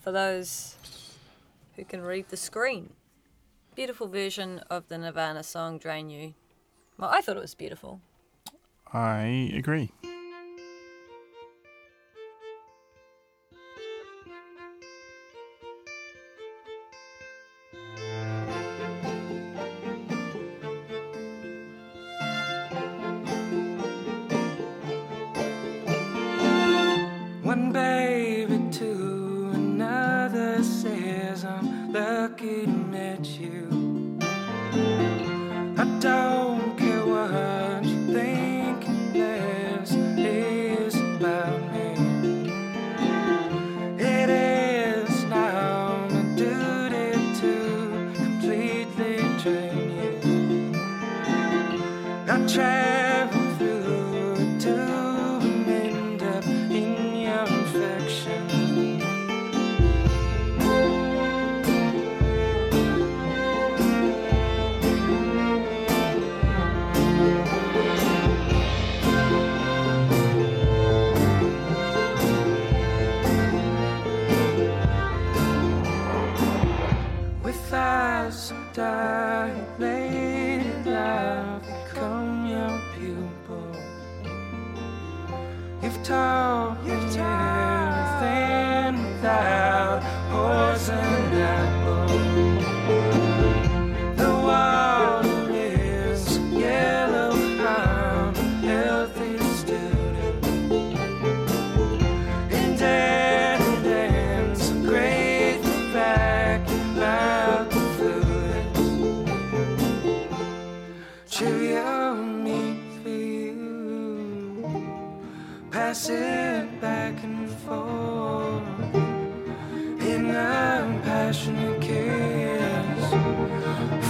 For 0.00 0.10
those 0.10 0.76
who 1.76 1.84
can 1.84 2.00
read 2.00 2.30
the 2.30 2.36
screen. 2.36 2.94
Beautiful 3.74 4.08
version 4.08 4.62
of 4.70 4.88
the 4.88 4.96
Nirvana 4.96 5.42
song 5.42 5.76
Drain 5.76 6.08
You. 6.08 6.32
Well, 6.98 7.10
I 7.12 7.20
thought 7.20 7.36
it 7.36 7.42
was 7.42 7.54
beautiful. 7.54 8.00
I 8.90 9.52
agree. 9.54 9.90
lucky. 32.32 32.81
time. 86.12 86.41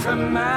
from 0.03 0.33
my 0.33 0.52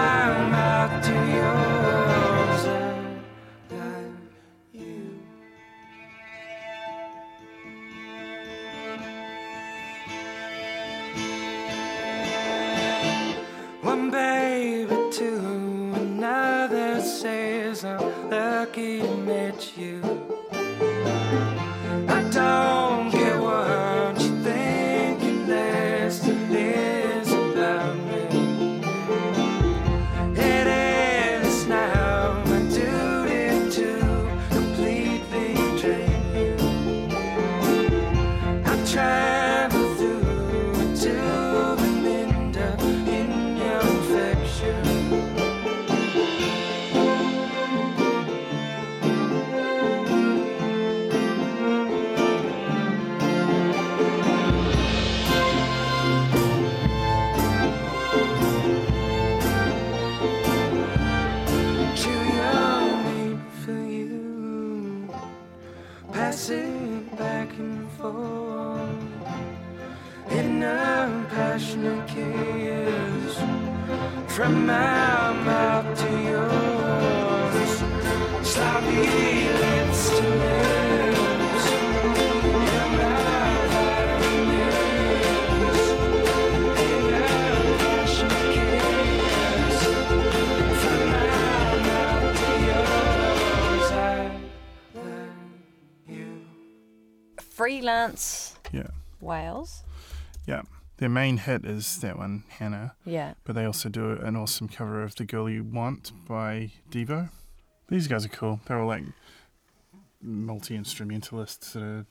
their 101.07 101.12
main 101.12 101.37
hit 101.37 101.65
is 101.65 102.01
that 102.01 102.19
one, 102.19 102.43
Hannah. 102.49 102.97
Yeah. 103.05 103.35
But 103.45 103.55
they 103.55 103.65
also 103.65 103.89
do 103.89 104.19
an 104.23 104.35
awesome 104.35 104.66
cover 104.66 105.05
of 105.05 105.15
The 105.15 105.24
Girl 105.24 105.49
You 105.49 105.62
Want 105.62 106.11
by 106.27 106.73
Devo. 106.91 107.31
These 107.89 108.09
guys 108.09 108.24
are 108.24 108.28
cool. 108.28 108.59
They're 108.66 108.81
all 108.81 108.89
like 108.89 109.05
multi 110.20 110.74
instrumentalists 110.74 111.74
that 111.74 111.83
are 111.85 112.07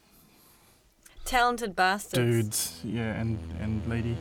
talented 1.25 1.75
bastards. 1.75 2.15
Dudes, 2.15 2.79
yeah, 2.85 3.19
and, 3.19 3.37
and 3.59 3.85
lady. 3.89 4.15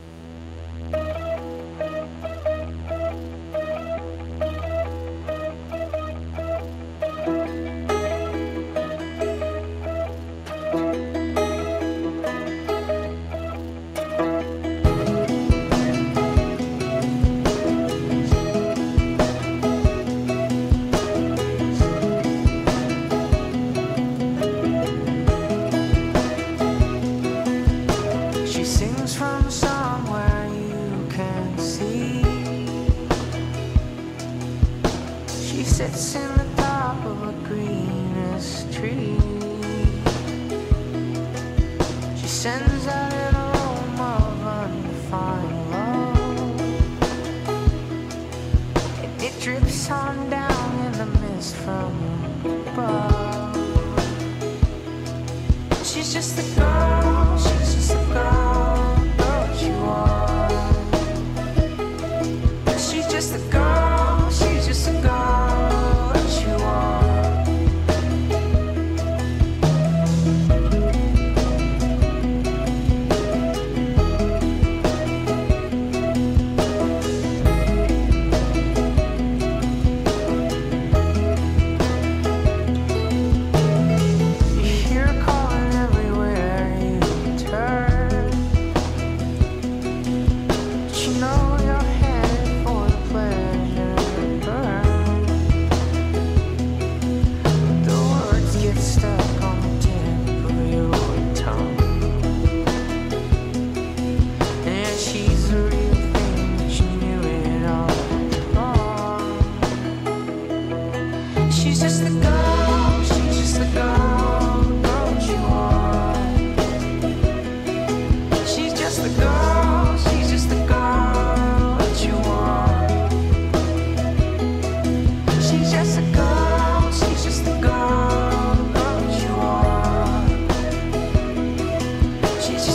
She's 132.45 132.74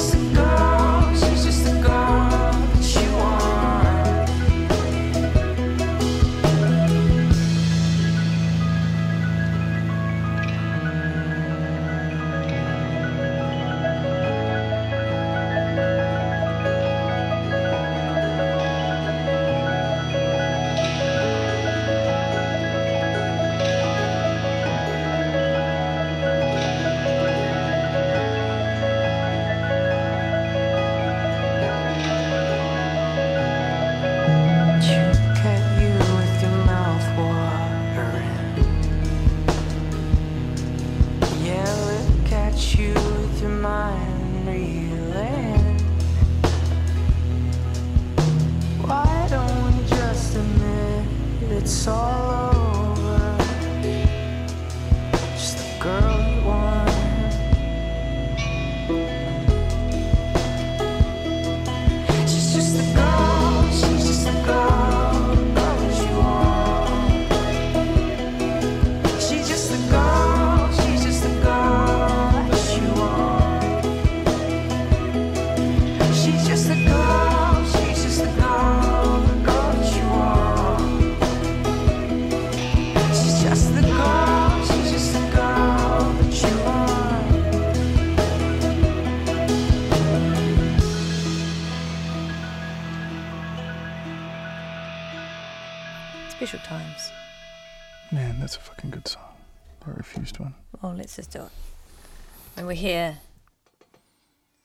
we're 102.70 102.76
here. 102.76 103.18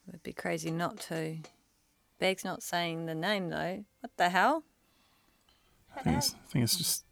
It 0.07 0.11
would 0.11 0.22
be 0.22 0.32
crazy 0.32 0.69
not 0.69 0.99
to. 1.10 1.38
Beg's 2.19 2.45
not 2.45 2.61
saying 2.61 3.07
the 3.07 3.15
name 3.15 3.49
though. 3.49 3.84
What 4.02 4.11
the 4.15 4.30
hell? 4.30 4.64
I 5.98 6.02
think 6.03 6.18
it's, 6.18 6.36
I 6.36 6.52
think 6.52 6.64
it's 6.65 6.77
just. 6.77 7.03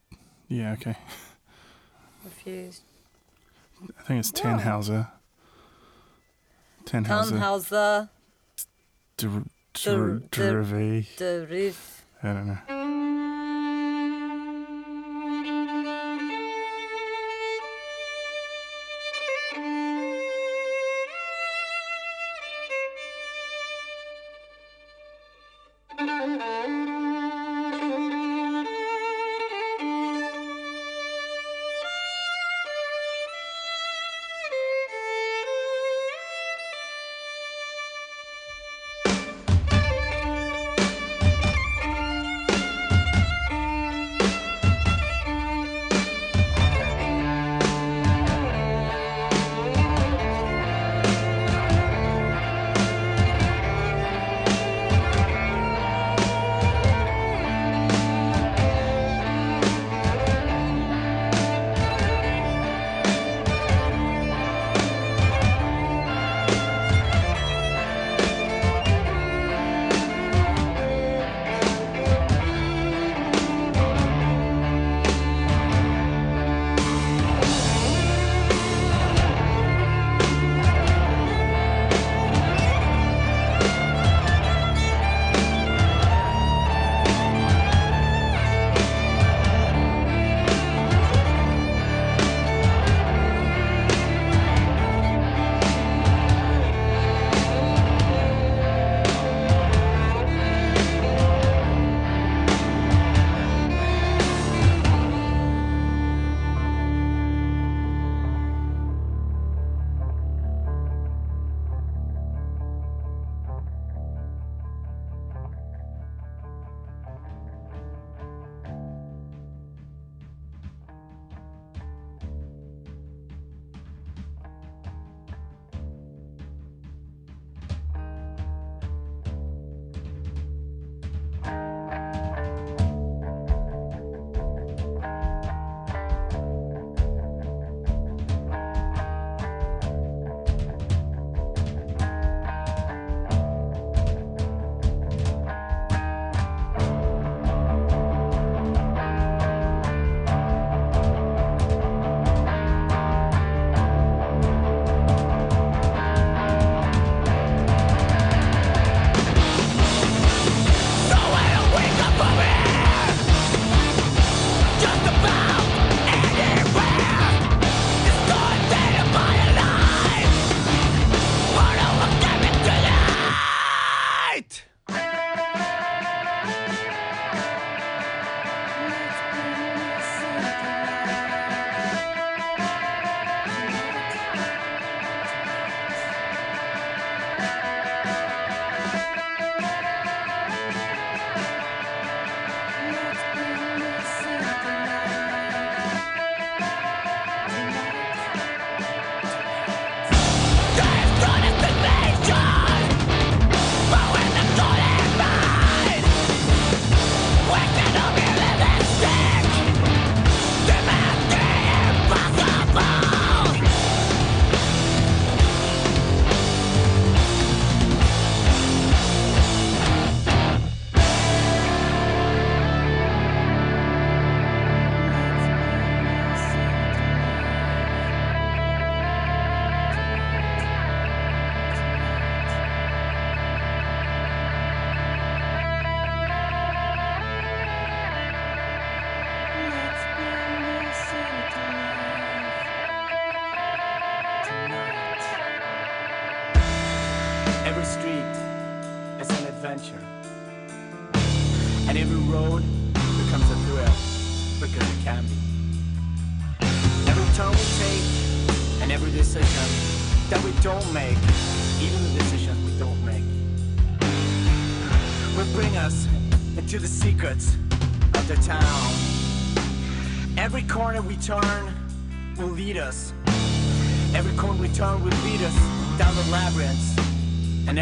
Yeah, 0.50 0.74
okay. 0.74 0.96
Refused. 2.24 2.84
I 3.98 4.04
think 4.04 4.20
it's 4.20 4.32
yeah. 4.36 4.44
Tannhauser. 4.44 5.08
Tannhauser. 6.86 7.40
Tannhauser. 7.40 8.10
Deriv. 11.18 12.02
I 12.22 12.34
don't 12.34 12.48
know. 12.48 12.83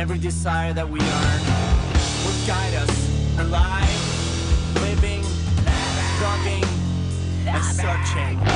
every 0.02 0.18
desire 0.18 0.74
that 0.74 0.90
we 0.90 1.00
earn 1.00 1.42
will 2.26 2.48
guide 2.48 2.74
us 2.74 3.40
alive, 3.40 4.82
living, 4.82 5.22
loving, 6.20 6.64
and 7.46 7.64
searching. 7.64 8.51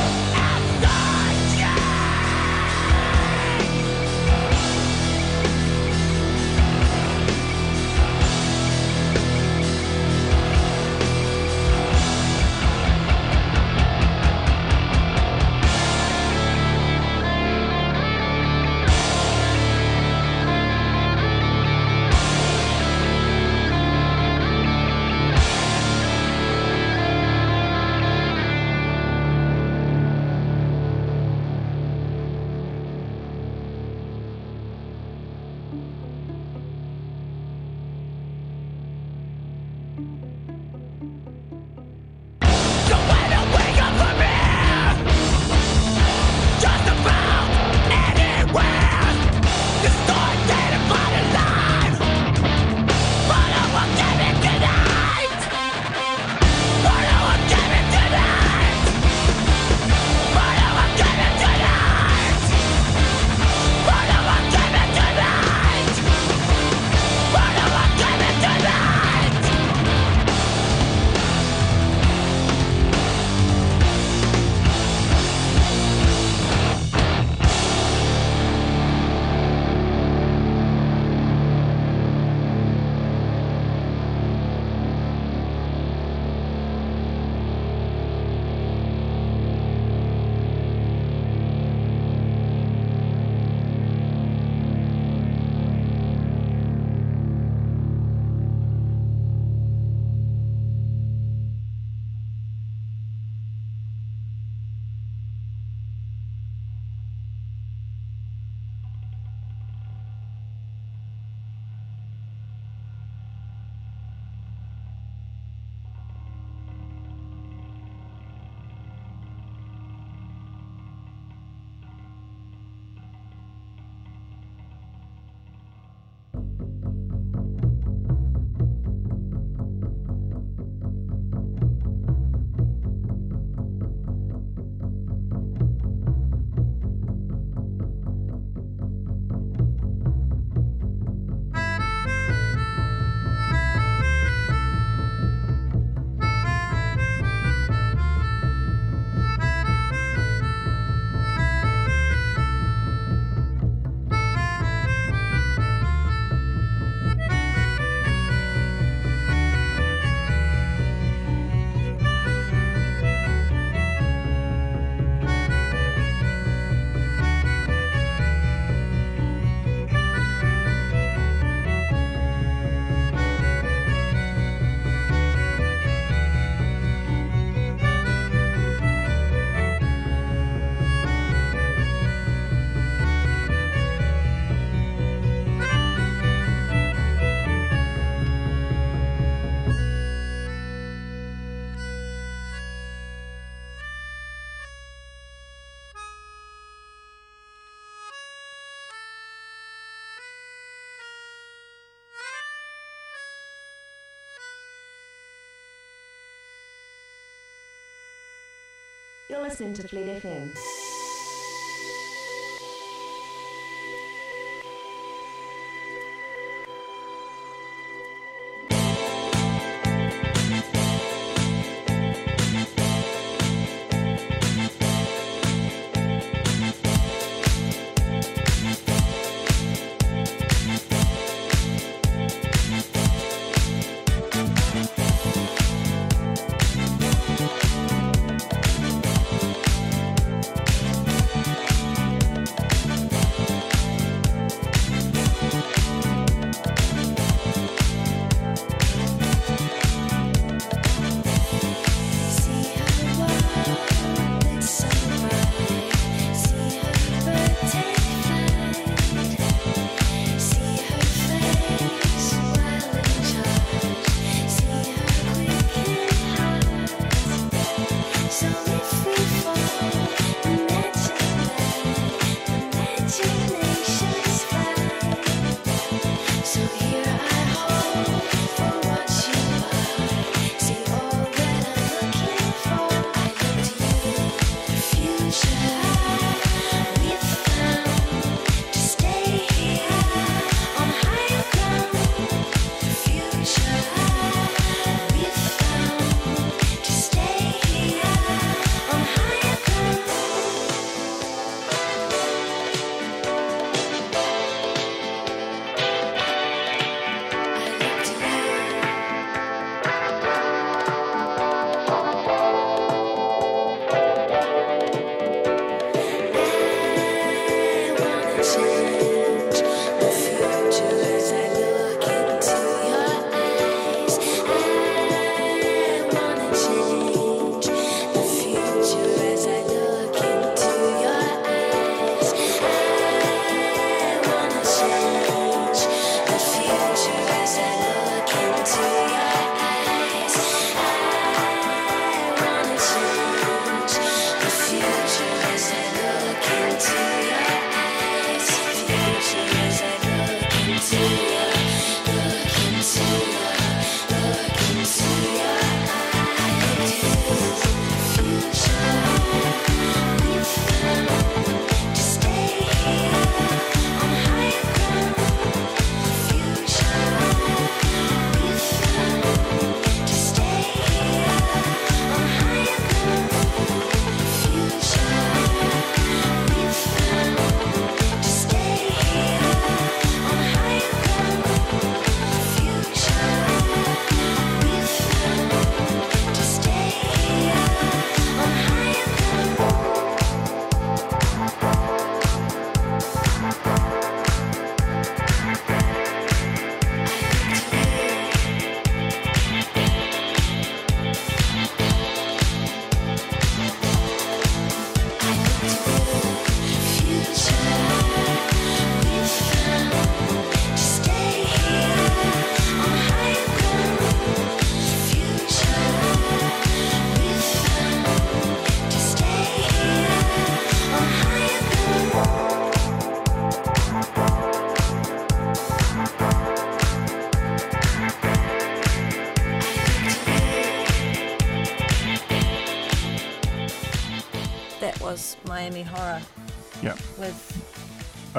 You're 209.36 209.44
listening 209.44 209.74
to 209.74 209.88
Fleet 209.90 210.24
FM. 210.24 210.95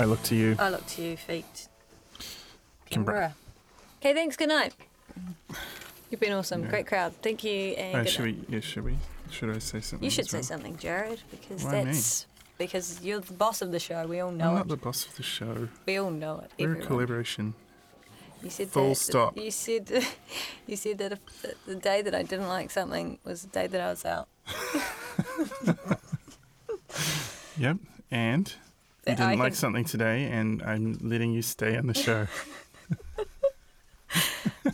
Look 0.06 0.22
to 0.24 0.34
you. 0.34 0.56
I 0.58 0.70
Look 0.70 0.86
to 0.86 1.02
You 1.02 1.16
feet. 1.16 1.68
Okay, 2.92 3.32
thanks. 4.14 4.36
Good 4.36 4.48
night. 4.48 4.74
You've 6.10 6.20
been 6.20 6.32
awesome. 6.32 6.62
Yeah. 6.62 6.70
Great 6.70 6.86
crowd. 6.86 7.12
Thank 7.22 7.42
you. 7.44 7.72
And 7.72 7.96
Oh, 7.96 8.04
should 8.04 8.24
night. 8.26 8.36
we? 8.48 8.54
Yeah, 8.54 8.60
should 8.60 8.84
we? 8.84 8.96
Should 9.30 9.50
I 9.50 9.58
say 9.58 9.80
something? 9.80 10.04
You 10.04 10.10
should 10.10 10.28
say 10.28 10.38
well? 10.38 10.44
something, 10.44 10.76
Jared, 10.76 11.20
because 11.30 11.64
Why 11.64 11.78
me? 11.80 11.84
that's 11.86 12.26
because 12.58 13.00
you're 13.02 13.20
the 13.20 13.32
boss 13.32 13.60
of 13.60 13.72
the 13.72 13.80
show. 13.80 14.06
We 14.06 14.20
all 14.20 14.30
know 14.30 14.44
it. 14.44 14.48
I'm 14.50 14.54
it. 14.54 14.58
not 14.58 14.68
the 14.68 14.76
boss 14.76 15.06
of 15.06 15.16
the 15.16 15.22
show. 15.24 15.68
We 15.84 15.96
all 15.96 16.10
know 16.10 16.40
it. 16.40 16.50
We're 16.58 16.74
a 16.80 16.82
collaboration. 16.86 17.54
You 18.42 18.50
said 18.50 18.68
Full 18.68 18.90
that, 18.90 18.94
stop. 18.96 19.36
You 19.36 19.50
said 19.50 19.90
you 20.66 20.76
said 20.76 20.98
that 20.98 21.12
if 21.12 21.42
the, 21.42 21.54
the 21.66 21.74
day 21.74 22.02
that 22.02 22.14
I 22.14 22.22
didn't 22.22 22.48
like 22.48 22.70
something 22.70 23.18
was 23.24 23.42
the 23.42 23.48
day 23.48 23.66
that 23.66 23.80
I 23.80 23.90
was 23.90 24.04
out. 24.04 24.28
Yep. 27.58 27.78
And 28.10 28.52
you 29.06 29.14
didn't 29.14 29.28
I 29.28 29.34
like 29.34 29.54
something 29.54 29.84
today, 29.84 30.24
and 30.24 30.62
I'm 30.62 30.98
letting 31.00 31.32
you 31.32 31.42
stay 31.42 31.76
on 31.76 31.86
the 31.86 31.94
show. 32.06 32.26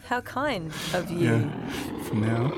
How 0.07 0.21
kind 0.23 0.73
of 0.95 1.11
you. 1.11 1.19
yeah. 1.19 1.69
For 2.05 2.15
now. 2.15 2.53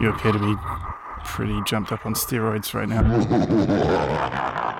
You 0.00 0.10
appear 0.10 0.32
to 0.32 0.38
be 0.38 0.54
pretty 1.34 1.60
jumped 1.66 1.90
up 1.90 2.06
on 2.06 2.14
steroids 2.14 2.74
right 2.74 2.88
now. 2.88 4.70